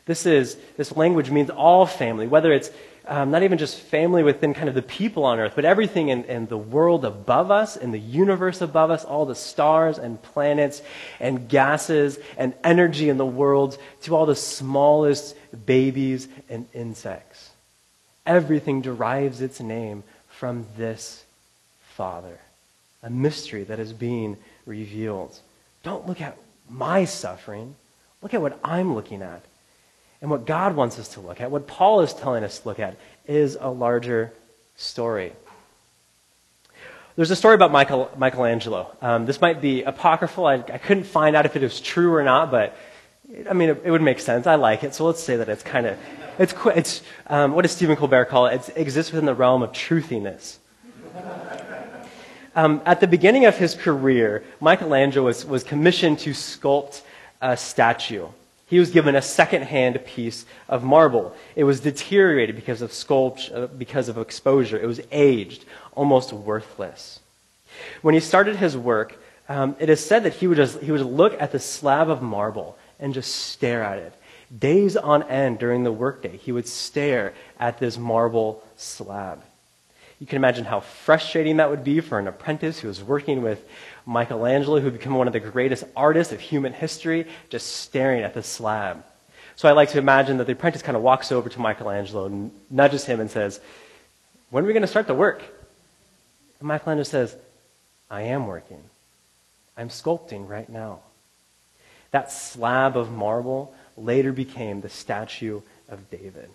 This 0.06 0.26
is 0.26 0.56
this 0.78 0.96
language 0.96 1.30
means 1.30 1.50
all 1.50 1.86
family, 1.86 2.26
whether 2.26 2.54
it's 2.54 2.72
um, 3.10 3.32
not 3.32 3.42
even 3.42 3.58
just 3.58 3.80
family 3.80 4.22
within 4.22 4.54
kind 4.54 4.70
of 4.70 4.76
the 4.76 4.84
people 4.84 5.26
on 5.26 5.40
earth, 5.40 5.54
but 5.56 5.66
everything 5.66 6.10
in, 6.10 6.26
in 6.26 6.46
the 6.46 6.58
world 6.58 7.04
above 7.04 7.50
us, 7.50 7.76
in 7.76 7.90
the 7.92 8.00
universe 8.00 8.62
above 8.62 8.92
us, 8.92 9.04
all 9.04 9.26
the 9.26 9.34
stars 9.34 9.98
and 9.98 10.22
planets 10.22 10.84
and 11.20 11.50
gases 11.50 12.20
and 12.38 12.54
energy 12.64 13.10
in 13.10 13.18
the 13.18 13.26
world, 13.26 13.80
to 14.04 14.16
all 14.16 14.28
the 14.28 14.36
smallest 14.36 15.36
babies 15.66 16.28
and 16.50 16.68
insects. 16.72 17.50
Everything 18.28 18.82
derives 18.82 19.42
its 19.42 19.60
name 19.60 20.04
from 20.30 20.68
this 20.78 21.26
Father, 21.96 22.38
a 23.02 23.10
mystery 23.10 23.64
that 23.64 23.80
is 23.80 23.92
being 23.92 24.38
revealed. 24.68 25.38
Don't 25.82 26.06
look 26.08 26.22
at 26.22 26.38
my 26.70 27.06
suffering. 27.06 27.74
Look 28.22 28.36
at 28.36 28.42
what 28.42 28.60
I'm 28.64 28.94
looking 28.94 29.24
at. 29.24 29.42
And 30.22 30.30
what 30.30 30.46
God 30.46 30.76
wants 30.76 31.00
us 31.00 31.10
to 31.10 31.22
look 31.22 31.40
at, 31.40 31.50
what 31.50 31.68
Paul 31.68 32.02
is 32.02 32.14
telling 32.14 32.44
us 32.44 32.60
to 32.60 32.68
look 32.68 32.80
at, 32.80 32.98
is 33.26 33.58
a 33.60 33.70
larger 33.70 34.34
story. 34.76 35.34
There's 37.16 37.32
a 37.32 37.36
story 37.36 37.56
about 37.56 37.72
Michael, 37.72 38.10
Michelangelo. 38.18 38.96
Um, 39.02 39.26
this 39.26 39.42
might 39.42 39.62
be 39.62 39.84
apocryphal. 39.84 40.46
I, 40.46 40.56
I, 40.56 40.78
couldn't 40.78 41.04
find 41.04 41.36
out 41.36 41.46
if 41.46 41.56
it 41.56 41.62
was 41.62 41.82
true 41.82 42.14
or 42.14 42.24
not, 42.24 42.50
but 42.50 42.76
I 43.50 43.54
mean, 43.54 43.70
it, 43.70 43.82
it 43.84 43.92
would 43.92 44.02
make 44.02 44.20
sense. 44.20 44.48
I 44.48 44.56
like 44.56 44.84
it, 44.84 44.96
so 44.96 45.06
let's 45.06 45.22
say 45.22 45.36
that 45.38 45.50
it's 45.50 45.64
kind 45.64 45.86
of, 45.86 45.98
it's, 46.38 46.54
it's 46.68 47.02
um, 47.28 47.54
what 47.54 47.64
does 47.64 47.72
Stephen 47.72 47.96
Colbert 47.96 48.26
call 48.26 48.48
it? 48.48 48.70
It 48.70 48.78
exists 48.78 49.12
within 49.12 49.26
the 49.26 49.36
realm 49.36 49.64
of 49.64 49.72
truthiness. 49.72 50.58
Um, 52.56 52.82
at 52.86 53.00
the 53.00 53.08
beginning 53.08 53.46
of 53.46 53.56
his 53.56 53.76
career, 53.76 54.44
Michelangelo 54.60 55.28
was, 55.28 55.46
was 55.46 55.64
commissioned 55.64 56.20
to 56.20 56.32
sculpt 56.32 57.04
a 57.42 57.56
statue. 57.56 58.28
He 58.70 58.78
was 58.78 58.92
given 58.92 59.16
a 59.16 59.22
second-hand 59.22 60.06
piece 60.06 60.46
of 60.68 60.84
marble. 60.84 61.36
It 61.56 61.64
was 61.64 61.80
deteriorated 61.80 62.56
because 62.56 62.84
of 62.84 62.94
sculpture, 62.94 63.64
uh, 63.64 63.68
because 63.68 64.10
of 64.10 64.18
exposure. 64.20 64.80
It 64.80 64.86
was 64.86 65.02
aged, 65.12 65.66
almost 65.96 66.32
worthless. 66.32 67.20
When 68.04 68.14
he 68.14 68.20
started 68.20 68.58
his 68.58 68.78
work, 68.78 69.20
um, 69.48 69.76
it 69.80 69.90
is 69.90 70.06
said 70.06 70.24
that 70.24 70.34
he 70.34 70.46
would, 70.46 70.58
just, 70.58 70.80
he 70.82 70.92
would 70.92 71.02
look 71.02 71.42
at 71.42 71.52
the 71.52 71.60
slab 71.60 72.10
of 72.10 72.22
marble 72.22 72.78
and 73.00 73.14
just 73.14 73.34
stare 73.34 73.84
at 73.84 73.98
it. 73.98 74.14
Days 74.56 74.96
on 74.96 75.24
end 75.24 75.58
during 75.58 75.84
the 75.84 75.92
workday, 75.92 76.38
he 76.38 76.52
would 76.52 76.68
stare 76.68 77.34
at 77.60 77.80
this 77.80 77.98
marble 77.98 78.64
slab. 78.78 79.42
You 80.20 80.28
can 80.28 80.36
imagine 80.36 80.66
how 80.66 80.82
frustrating 80.82 81.58
that 81.58 81.70
would 81.70 81.84
be 81.84 82.02
for 82.02 82.20
an 82.20 82.28
apprentice 82.28 82.80
who 82.80 82.90
was 82.90 83.02
working 83.02 83.42
with 83.42 83.64
Michelangelo, 84.10 84.80
who 84.80 84.86
had 84.86 84.98
become 84.98 85.14
one 85.14 85.28
of 85.28 85.34
the 85.34 85.40
greatest 85.40 85.84
artists 85.96 86.34
of 86.34 86.40
human 86.40 86.74
history, 86.74 87.28
just 87.50 87.68
staring 87.68 88.24
at 88.24 88.34
the 88.34 88.42
slab. 88.42 89.04
So 89.56 89.70
I 89.70 89.74
like 89.74 89.90
to 89.90 90.00
imagine 90.00 90.38
that 90.38 90.48
the 90.48 90.54
apprentice 90.54 90.82
kind 90.82 90.98
of 90.98 91.04
walks 91.04 91.32
over 91.32 91.48
to 91.48 91.60
Michelangelo 91.60 92.26
and 92.26 92.52
nudges 92.72 93.06
him 93.06 93.20
and 93.20 93.30
says, 93.30 93.60
When 94.50 94.64
are 94.64 94.68
we 94.68 94.74
going 94.74 94.82
to 94.82 94.88
start 94.88 95.06
the 95.06 95.14
work? 95.14 95.44
And 96.60 96.68
Michelangelo 96.68 97.04
says, 97.04 97.36
I 98.10 98.24
am 98.24 98.48
working. 98.48 98.82
I'm 99.78 99.90
sculpting 99.90 100.50
right 100.50 100.68
now. 100.68 101.02
That 102.10 102.32
slab 102.32 102.98
of 102.98 103.12
marble 103.12 103.76
later 103.96 104.32
became 104.32 104.82
the 104.82 104.90
statue 104.90 105.62
of 105.88 106.10
David. 106.10 106.50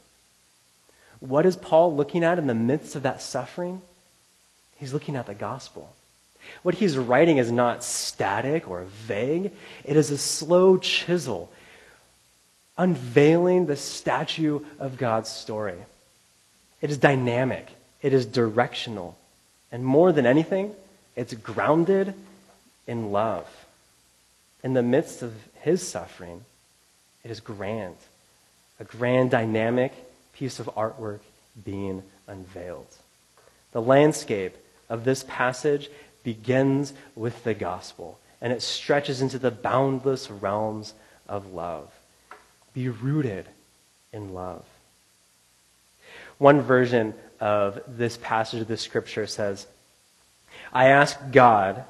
What 1.21 1.47
is 1.47 1.55
Paul 1.55 1.95
looking 1.95 2.25
at 2.25 2.39
in 2.39 2.49
the 2.49 2.55
midst 2.55 2.97
of 2.97 3.05
that 3.05 3.23
suffering? 3.23 3.81
He's 4.77 4.93
looking 4.93 5.15
at 5.15 5.27
the 5.27 5.35
gospel. 5.35 5.95
What 6.63 6.75
he's 6.75 6.97
writing 6.97 7.39
is 7.39 7.53
not 7.53 7.85
static 7.85 8.69
or 8.69 8.85
vague, 9.07 9.53
it 9.85 9.97
is 9.97 10.11
a 10.11 10.19
slow 10.19 10.77
chisel 10.79 11.51
unveiling 12.77 13.67
the 13.67 13.77
statue 13.77 14.61
of 14.79 14.97
God's 14.97 15.31
story. 15.31 15.79
It 16.81 16.91
is 16.91 16.99
dynamic, 16.99 17.69
it 18.03 18.13
is 18.13 18.27
directional, 18.27 19.17
and 19.71 19.85
more 19.85 20.13
than 20.13 20.27
anything, 20.27 20.75
it's 21.17 21.35
grounded 21.35 22.15
in 22.87 23.13
love. 23.13 23.49
In 24.63 24.75
the 24.75 24.83
midst 24.83 25.23
of 25.23 25.35
his 25.61 25.87
suffering, 25.87 26.45
it 27.23 27.31
is 27.31 27.41
grand, 27.41 27.97
a 28.81 28.85
grand, 28.85 29.31
dynamic, 29.31 29.93
piece 30.35 30.59
of 30.59 30.67
artwork 30.75 31.21
being 31.65 32.03
unveiled. 32.27 32.87
The 33.73 33.83
landscape 33.83 34.57
of 34.89 35.05
this 35.05 35.25
passage 35.27 35.89
begins 36.25 36.93
with 37.15 37.45
the 37.45 37.55
gospel, 37.55 38.19
and 38.41 38.53
it 38.53 38.63
stretches 38.63 39.23
into 39.23 39.39
the 39.39 39.53
boundless 39.53 40.31
realms 40.31 40.95
of 41.29 41.53
love. 41.53 41.93
Be 42.73 42.89
rooted 42.89 43.47
in 44.13 44.35
love. 44.35 44.65
One 46.39 46.61
version 46.61 47.15
of 47.39 47.81
this 47.87 48.17
passage 48.17 48.61
of 48.61 48.69
the 48.69 48.77
scripture 48.77 49.27
says, 49.27 49.67
I 50.73 50.89
ask 50.89 51.19
God 51.31 51.85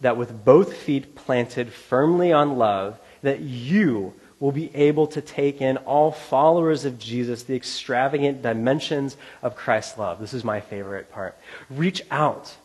that 0.00 0.16
with 0.16 0.44
both 0.44 0.76
feet 0.76 1.16
planted 1.16 1.72
firmly 1.72 2.32
on 2.32 2.56
love, 2.56 2.98
that 3.22 3.40
you 3.40 4.14
will 4.38 4.52
be 4.52 4.74
able 4.76 5.08
to 5.08 5.20
take 5.20 5.60
in 5.60 5.76
all 5.78 6.12
followers 6.12 6.84
of 6.84 6.98
Jesus, 6.98 7.42
the 7.42 7.56
extravagant 7.56 8.40
dimensions 8.42 9.16
of 9.42 9.56
Christ's 9.56 9.98
love. 9.98 10.20
This 10.20 10.34
is 10.34 10.44
my 10.44 10.60
favorite 10.60 11.10
part. 11.10 11.36
Reach 11.68 12.02
out, 12.10 12.56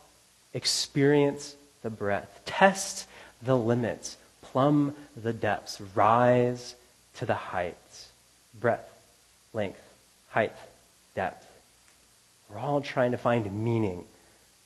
experience 0.54 1.56
the 1.82 1.90
breadth, 1.90 2.40
test 2.46 3.06
the 3.42 3.56
limits, 3.56 4.16
plumb 4.40 4.94
the 5.16 5.32
depths, 5.32 5.80
rise 5.94 6.74
to 7.16 7.26
the 7.26 7.34
heights. 7.34 8.08
Breadth, 8.58 8.88
length, 9.52 9.82
height, 10.30 10.52
depth. 11.14 11.46
We're 12.48 12.58
all 12.58 12.80
trying 12.80 13.10
to 13.10 13.18
find 13.18 13.64
meaning 13.64 14.04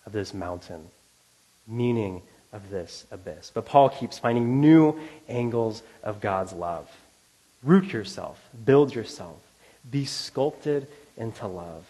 of 0.07 0.13
this 0.13 0.35
mountain, 0.35 0.85
meaning 1.67 2.23
of 2.53 2.71
this 2.71 3.07
abyss. 3.11 3.51
But 3.53 3.67
Paul 3.67 3.89
keeps 3.89 4.19
finding 4.19 4.61
new 4.61 4.99
angles 5.29 5.83
of 6.03 6.21
God's 6.21 6.53
love. 6.53 6.91
Root 7.63 7.93
yourself, 7.93 8.41
build 8.65 8.95
yourself, 8.95 9.39
be 9.91 10.05
sculpted 10.05 10.87
into 11.17 11.47
love. 11.47 11.85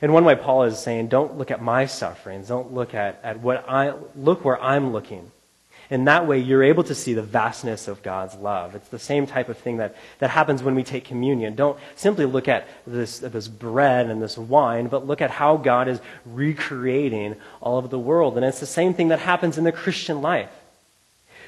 In 0.00 0.12
one 0.12 0.24
way, 0.24 0.36
Paul 0.36 0.64
is 0.64 0.78
saying, 0.78 1.08
don't 1.08 1.38
look 1.38 1.50
at 1.50 1.62
my 1.62 1.86
sufferings. 1.86 2.48
Don't 2.48 2.72
look 2.72 2.94
at, 2.94 3.20
at 3.22 3.40
what 3.40 3.68
I 3.68 3.94
look 4.14 4.44
where 4.44 4.60
I'm 4.62 4.92
looking. 4.92 5.30
In 5.90 6.04
that 6.04 6.26
way, 6.26 6.38
you're 6.38 6.62
able 6.62 6.84
to 6.84 6.94
see 6.94 7.14
the 7.14 7.22
vastness 7.22 7.88
of 7.88 8.02
God's 8.02 8.34
love. 8.34 8.74
It's 8.74 8.88
the 8.88 8.98
same 8.98 9.26
type 9.26 9.48
of 9.48 9.56
thing 9.56 9.78
that, 9.78 9.96
that 10.18 10.28
happens 10.28 10.62
when 10.62 10.74
we 10.74 10.84
take 10.84 11.06
communion. 11.06 11.54
Don't 11.54 11.78
simply 11.96 12.26
look 12.26 12.46
at 12.46 12.68
this, 12.86 13.20
this 13.20 13.48
bread 13.48 14.10
and 14.10 14.20
this 14.20 14.36
wine, 14.36 14.88
but 14.88 15.06
look 15.06 15.22
at 15.22 15.30
how 15.30 15.56
God 15.56 15.88
is 15.88 15.98
recreating 16.26 17.36
all 17.62 17.78
of 17.78 17.88
the 17.88 17.98
world. 17.98 18.36
And 18.36 18.44
it's 18.44 18.60
the 18.60 18.66
same 18.66 18.92
thing 18.92 19.08
that 19.08 19.20
happens 19.20 19.56
in 19.56 19.64
the 19.64 19.72
Christian 19.72 20.20
life. 20.20 20.50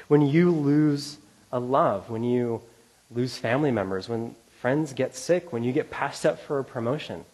When 0.07 0.23
you 0.23 0.49
lose 0.49 1.17
a 1.51 1.59
love, 1.59 2.09
when 2.09 2.23
you 2.23 2.63
lose 3.11 3.37
family 3.37 3.71
members, 3.71 4.09
when 4.09 4.35
friends 4.59 4.91
get 4.93 5.15
sick, 5.15 5.53
when 5.53 5.63
you 5.63 5.71
get 5.71 5.91
passed 5.91 6.25
up 6.25 6.39
for 6.39 6.57
a 6.57 6.63
promotion, 6.63 7.25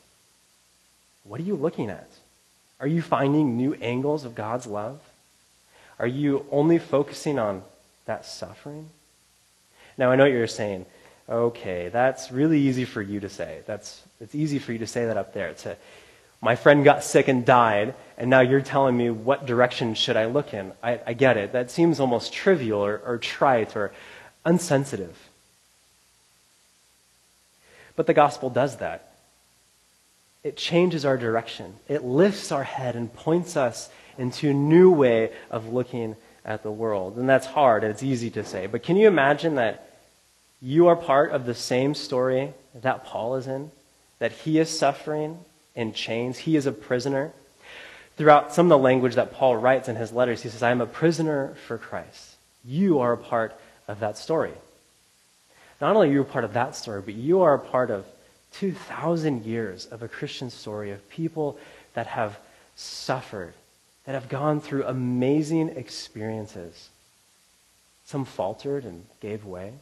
what 1.27 1.39
are 1.39 1.43
you 1.43 1.55
looking 1.55 1.89
at? 1.89 2.09
Are 2.79 2.87
you 2.87 3.01
finding 3.01 3.57
new 3.57 3.73
angles 3.75 4.23
of 4.23 4.35
God's 4.35 4.67
love? 4.67 4.99
Are 5.99 6.07
you 6.07 6.45
only 6.51 6.77
focusing 6.79 7.39
on 7.39 7.63
that 8.05 8.25
suffering? 8.25 8.89
Now, 9.97 10.11
I 10.11 10.15
know 10.15 10.23
what 10.23 10.31
you're 10.31 10.47
saying. 10.47 10.85
Okay, 11.27 11.89
that's 11.89 12.31
really 12.31 12.59
easy 12.61 12.85
for 12.85 13.01
you 13.01 13.19
to 13.19 13.29
say. 13.29 13.61
That's, 13.65 14.01
it's 14.21 14.35
easy 14.35 14.59
for 14.59 14.71
you 14.71 14.79
to 14.79 14.87
say 14.87 15.05
that 15.05 15.17
up 15.17 15.33
there. 15.33 15.53
To, 15.53 15.75
my 16.39 16.55
friend 16.55 16.83
got 16.83 17.03
sick 17.03 17.27
and 17.27 17.45
died, 17.45 17.95
and 18.17 18.29
now 18.29 18.41
you're 18.41 18.61
telling 18.61 18.95
me 18.95 19.09
what 19.09 19.45
direction 19.45 19.95
should 19.95 20.15
I 20.15 20.25
look 20.25 20.53
in. 20.53 20.71
I, 20.83 20.99
I 21.05 21.13
get 21.13 21.35
it. 21.35 21.51
That 21.51 21.71
seems 21.71 21.99
almost 21.99 22.31
trivial 22.31 22.85
or, 22.85 23.01
or 23.03 23.17
trite 23.17 23.75
or 23.75 23.91
unsensitive. 24.45 25.17
But 27.95 28.05
the 28.05 28.13
gospel 28.13 28.51
does 28.51 28.77
that. 28.77 29.06
It 30.43 30.55
changes 30.55 31.05
our 31.05 31.17
direction. 31.17 31.75
It 31.87 32.03
lifts 32.03 32.51
our 32.51 32.63
head 32.63 32.95
and 32.95 33.13
points 33.13 33.57
us 33.57 33.89
into 34.17 34.49
a 34.49 34.53
new 34.53 34.91
way 34.91 35.31
of 35.51 35.73
looking 35.73 36.15
at 36.45 36.63
the 36.63 36.71
world. 36.71 37.17
And 37.17 37.27
that's 37.27 37.45
hard, 37.45 37.83
and 37.83 37.91
it's 37.91 38.03
easy 38.03 38.29
to 38.31 38.43
say. 38.43 38.67
But 38.67 38.83
can 38.83 38.95
you 38.95 39.07
imagine 39.07 39.55
that 39.55 39.89
you 40.61 40.87
are 40.87 40.95
part 40.95 41.31
of 41.31 41.45
the 41.45 41.53
same 41.53 41.93
story 41.93 42.53
that 42.73 43.05
Paul 43.05 43.35
is 43.35 43.47
in? 43.47 43.71
That 44.19 44.31
he 44.31 44.57
is 44.57 44.69
suffering 44.69 45.39
in 45.75 45.93
chains, 45.93 46.39
he 46.39 46.55
is 46.55 46.65
a 46.65 46.71
prisoner. 46.71 47.31
Throughout 48.15 48.53
some 48.53 48.65
of 48.65 48.69
the 48.69 48.83
language 48.83 49.15
that 49.15 49.33
Paul 49.33 49.57
writes 49.57 49.87
in 49.87 49.95
his 49.95 50.11
letters, 50.11 50.41
he 50.41 50.49
says, 50.49 50.63
I 50.63 50.71
am 50.71 50.81
a 50.81 50.87
prisoner 50.87 51.55
for 51.67 51.77
Christ. 51.77 52.35
You 52.65 52.99
are 52.99 53.13
a 53.13 53.17
part 53.17 53.59
of 53.87 53.99
that 53.99 54.17
story. 54.17 54.53
Not 55.79 55.95
only 55.95 56.09
are 56.09 56.13
you 56.13 56.21
a 56.21 56.25
part 56.25 56.43
of 56.43 56.53
that 56.53 56.75
story, 56.75 57.01
but 57.01 57.13
you 57.13 57.41
are 57.41 57.53
a 57.53 57.59
part 57.59 57.91
of 57.91 58.05
2,000 58.53 59.45
years 59.45 59.85
of 59.85 60.01
a 60.01 60.07
Christian 60.07 60.49
story 60.49 60.91
of 60.91 61.09
people 61.09 61.57
that 61.93 62.07
have 62.07 62.39
suffered 62.75 63.53
that 64.07 64.13
have 64.13 64.29
gone 64.29 64.61
through 64.61 64.85
amazing 64.85 65.67
experiences. 65.69 66.89
Some 68.05 68.23
faltered 68.23 68.85
and 68.85 69.05
gave 69.19 69.45
way. 69.45 69.73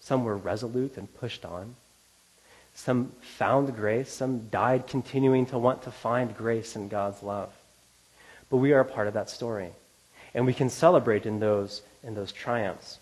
Some 0.00 0.24
were 0.24 0.36
resolute 0.36 0.96
and 0.96 1.12
pushed 1.16 1.44
on. 1.44 1.74
Some 2.74 3.10
found 3.20 3.74
grace. 3.74 4.10
Some 4.10 4.48
died 4.48 4.86
continuing 4.86 5.46
to 5.46 5.58
want 5.58 5.82
to 5.82 5.90
find 5.90 6.36
grace 6.36 6.76
in 6.76 6.88
God's 6.88 7.20
love. 7.20 7.52
But 8.48 8.58
we 8.58 8.72
are 8.72 8.80
a 8.80 8.84
part 8.84 9.08
of 9.08 9.14
that 9.14 9.28
story. 9.28 9.70
And 10.34 10.46
we 10.46 10.54
can 10.54 10.70
celebrate 10.70 11.26
in 11.26 11.40
those, 11.40 11.82
in 12.04 12.14
those 12.14 12.30
triumphs. 12.30 13.00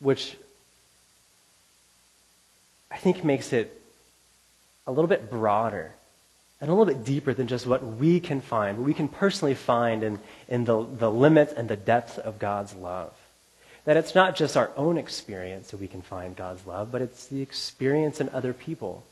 Which 0.00 0.36
I 2.90 2.96
think 2.96 3.24
makes 3.24 3.52
it 3.52 3.82
a 4.86 4.92
little 4.92 5.08
bit 5.08 5.30
broader 5.30 5.92
and 6.60 6.70
a 6.70 6.74
little 6.74 6.92
bit 6.92 7.04
deeper 7.04 7.34
than 7.34 7.48
just 7.48 7.66
what 7.66 7.84
we 7.84 8.20
can 8.20 8.40
find, 8.40 8.78
what 8.78 8.86
we 8.86 8.94
can 8.94 9.08
personally 9.08 9.54
find 9.54 10.02
in, 10.02 10.18
in 10.48 10.64
the, 10.64 10.84
the 10.84 11.10
limits 11.10 11.52
and 11.52 11.68
the 11.68 11.76
depth 11.76 12.18
of 12.18 12.38
God's 12.38 12.74
love. 12.74 13.12
That 13.84 13.96
it's 13.96 14.14
not 14.14 14.36
just 14.36 14.56
our 14.56 14.70
own 14.76 14.98
experience 14.98 15.70
that 15.70 15.80
we 15.80 15.86
can 15.86 16.02
find 16.02 16.34
God's 16.34 16.66
love, 16.66 16.90
but 16.90 17.02
it's 17.02 17.26
the 17.26 17.42
experience 17.42 18.20
in 18.20 18.28
other 18.30 18.52
people. 18.52 19.04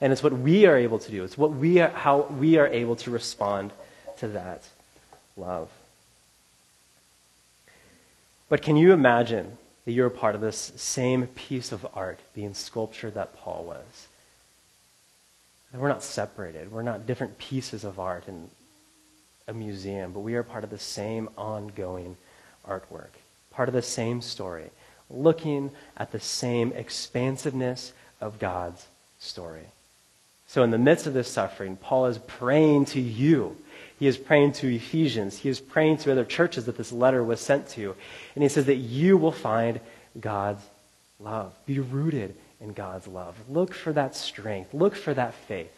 And 0.00 0.12
it's 0.12 0.22
what 0.22 0.32
we 0.32 0.66
are 0.66 0.76
able 0.76 0.98
to 0.98 1.10
do. 1.10 1.24
It's 1.24 1.36
what 1.36 1.52
we 1.52 1.80
are, 1.80 1.90
how 1.90 2.22
we 2.22 2.56
are 2.56 2.66
able 2.66 2.96
to 2.96 3.10
respond 3.10 3.72
to 4.18 4.28
that 4.28 4.62
love. 5.36 5.68
But 8.48 8.62
can 8.62 8.76
you 8.76 8.92
imagine 8.92 9.58
that 9.84 9.92
you're 9.92 10.06
a 10.06 10.10
part 10.10 10.34
of 10.34 10.40
this 10.40 10.72
same 10.76 11.26
piece 11.28 11.72
of 11.72 11.86
art 11.94 12.20
being 12.34 12.54
sculptured 12.54 13.14
that 13.14 13.36
Paul 13.36 13.64
was? 13.64 14.06
That 15.72 15.80
we're 15.80 15.88
not 15.88 16.02
separated. 16.02 16.70
We're 16.70 16.82
not 16.82 17.06
different 17.06 17.38
pieces 17.38 17.84
of 17.84 17.98
art 17.98 18.28
in 18.28 18.48
a 19.48 19.52
museum, 19.52 20.12
but 20.12 20.20
we 20.20 20.34
are 20.34 20.42
part 20.42 20.64
of 20.64 20.70
the 20.70 20.78
same 20.78 21.28
ongoing 21.36 22.16
artwork, 22.66 23.10
part 23.50 23.68
of 23.68 23.74
the 23.74 23.82
same 23.82 24.20
story, 24.20 24.70
looking 25.10 25.70
at 25.96 26.12
the 26.12 26.20
same 26.20 26.72
expansiveness 26.72 27.92
of 28.20 28.38
God's 28.38 28.86
story. 29.18 29.66
So, 30.46 30.62
in 30.62 30.70
the 30.70 30.78
midst 30.78 31.06
of 31.06 31.14
this 31.14 31.28
suffering, 31.28 31.76
Paul 31.76 32.06
is 32.06 32.18
praying 32.18 32.84
to 32.86 33.00
you. 33.00 33.56
He 34.02 34.08
is 34.08 34.16
praying 34.16 34.54
to 34.54 34.66
Ephesians. 34.66 35.38
He 35.38 35.48
is 35.48 35.60
praying 35.60 35.98
to 35.98 36.10
other 36.10 36.24
churches 36.24 36.64
that 36.64 36.76
this 36.76 36.90
letter 36.90 37.22
was 37.22 37.38
sent 37.38 37.68
to. 37.68 37.94
And 38.34 38.42
he 38.42 38.48
says 38.48 38.66
that 38.66 38.78
you 38.78 39.16
will 39.16 39.30
find 39.30 39.78
God's 40.20 40.64
love. 41.20 41.54
Be 41.66 41.78
rooted 41.78 42.34
in 42.60 42.72
God's 42.72 43.06
love. 43.06 43.36
Look 43.48 43.72
for 43.72 43.92
that 43.92 44.16
strength. 44.16 44.74
Look 44.74 44.96
for 44.96 45.14
that 45.14 45.34
faith. 45.34 45.70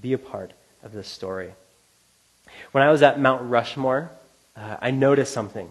Be 0.00 0.14
a 0.14 0.18
part 0.18 0.54
of 0.82 0.92
this 0.92 1.08
story. 1.08 1.52
When 2.72 2.82
I 2.82 2.90
was 2.90 3.02
at 3.02 3.20
Mount 3.20 3.50
Rushmore, 3.50 4.10
uh, 4.56 4.78
I 4.80 4.90
noticed 4.90 5.34
something. 5.34 5.70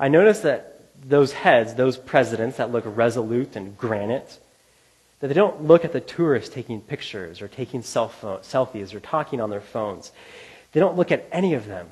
I 0.00 0.08
noticed 0.08 0.44
that 0.44 0.86
those 1.06 1.34
heads, 1.34 1.74
those 1.74 1.98
presidents 1.98 2.56
that 2.56 2.72
look 2.72 2.84
resolute 2.86 3.56
and 3.56 3.76
granite, 3.76 4.40
that 5.24 5.28
they 5.28 5.34
don't 5.40 5.64
look 5.64 5.86
at 5.86 5.92
the 5.94 6.02
tourists 6.02 6.54
taking 6.54 6.82
pictures 6.82 7.40
or 7.40 7.48
taking 7.48 7.80
selfies 7.80 8.94
or 8.94 9.00
talking 9.00 9.40
on 9.40 9.48
their 9.48 9.62
phones. 9.62 10.12
They 10.72 10.80
don't 10.80 10.98
look 10.98 11.10
at 11.10 11.26
any 11.32 11.54
of 11.54 11.66
them. 11.66 11.88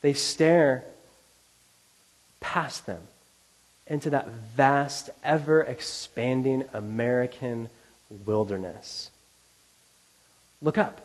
They 0.00 0.12
stare 0.12 0.82
past 2.40 2.84
them 2.84 3.00
into 3.86 4.10
that 4.10 4.26
vast, 4.56 5.10
ever 5.22 5.62
expanding 5.62 6.64
American 6.72 7.68
wilderness. 8.26 9.12
Look 10.60 10.78
up. 10.78 11.00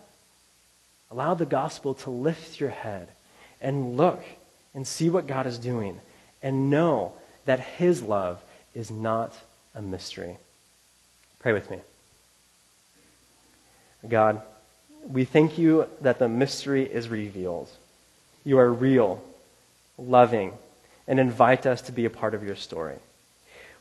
Allow 1.11 1.35
the 1.35 1.45
gospel 1.45 1.93
to 1.93 2.09
lift 2.09 2.59
your 2.59 2.71
head 2.71 3.09
and 3.61 3.95
look 3.95 4.23
and 4.73 4.87
see 4.87 5.11
what 5.11 5.27
God 5.27 5.45
is 5.45 5.59
doing 5.59 6.01
and 6.41 6.71
know 6.71 7.13
that 7.45 7.59
His 7.59 8.01
love 8.01 8.41
is 8.73 8.89
not 8.89 9.37
a 9.75 9.83
mystery. 9.83 10.37
Pray 11.45 11.53
with 11.53 11.69
me. 11.69 11.77
God, 14.09 14.41
we 15.07 15.25
thank 15.25 15.59
you 15.59 15.85
that 16.01 16.17
the 16.17 16.27
mystery 16.27 16.91
is 16.91 17.07
revealed. 17.07 17.69
You 18.43 18.57
are 18.57 18.73
real, 18.73 19.23
loving, 19.95 20.53
and 21.07 21.19
invite 21.19 21.67
us 21.67 21.83
to 21.83 21.91
be 21.91 22.05
a 22.05 22.09
part 22.09 22.33
of 22.33 22.43
your 22.43 22.55
story. 22.55 22.95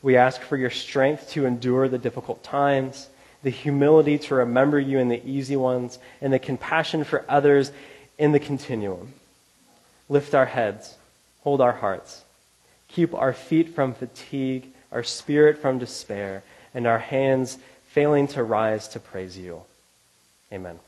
We 0.03 0.15
ask 0.15 0.41
for 0.41 0.57
your 0.57 0.69
strength 0.69 1.31
to 1.31 1.47
endure 1.47 1.89
the 1.89 1.97
difficult 1.97 2.43
times, 2.43 3.07
the 3.41 3.49
humility 3.49 4.19
to 4.19 4.35
remember 4.35 4.79
you 4.79 4.99
in 4.99 5.09
the 5.09 5.27
easy 5.27 5.55
ones, 5.55 5.97
and 6.21 6.31
the 6.31 6.37
compassion 6.37 7.03
for 7.03 7.25
others 7.27 7.71
in 8.19 8.31
the 8.31 8.39
continuum. 8.39 9.11
Lift 10.07 10.35
our 10.35 10.45
heads, 10.45 10.97
hold 11.41 11.61
our 11.61 11.71
hearts, 11.71 12.25
keep 12.89 13.15
our 13.15 13.33
feet 13.33 13.73
from 13.73 13.95
fatigue, 13.95 14.67
our 14.91 15.01
spirit 15.01 15.57
from 15.57 15.79
despair, 15.79 16.43
and 16.75 16.85
our 16.85 16.99
hands 16.99 17.57
failing 17.87 18.27
to 18.27 18.43
rise 18.43 18.89
to 18.89 18.99
praise 18.99 19.35
you. 19.35 19.63
Amen. 20.53 20.79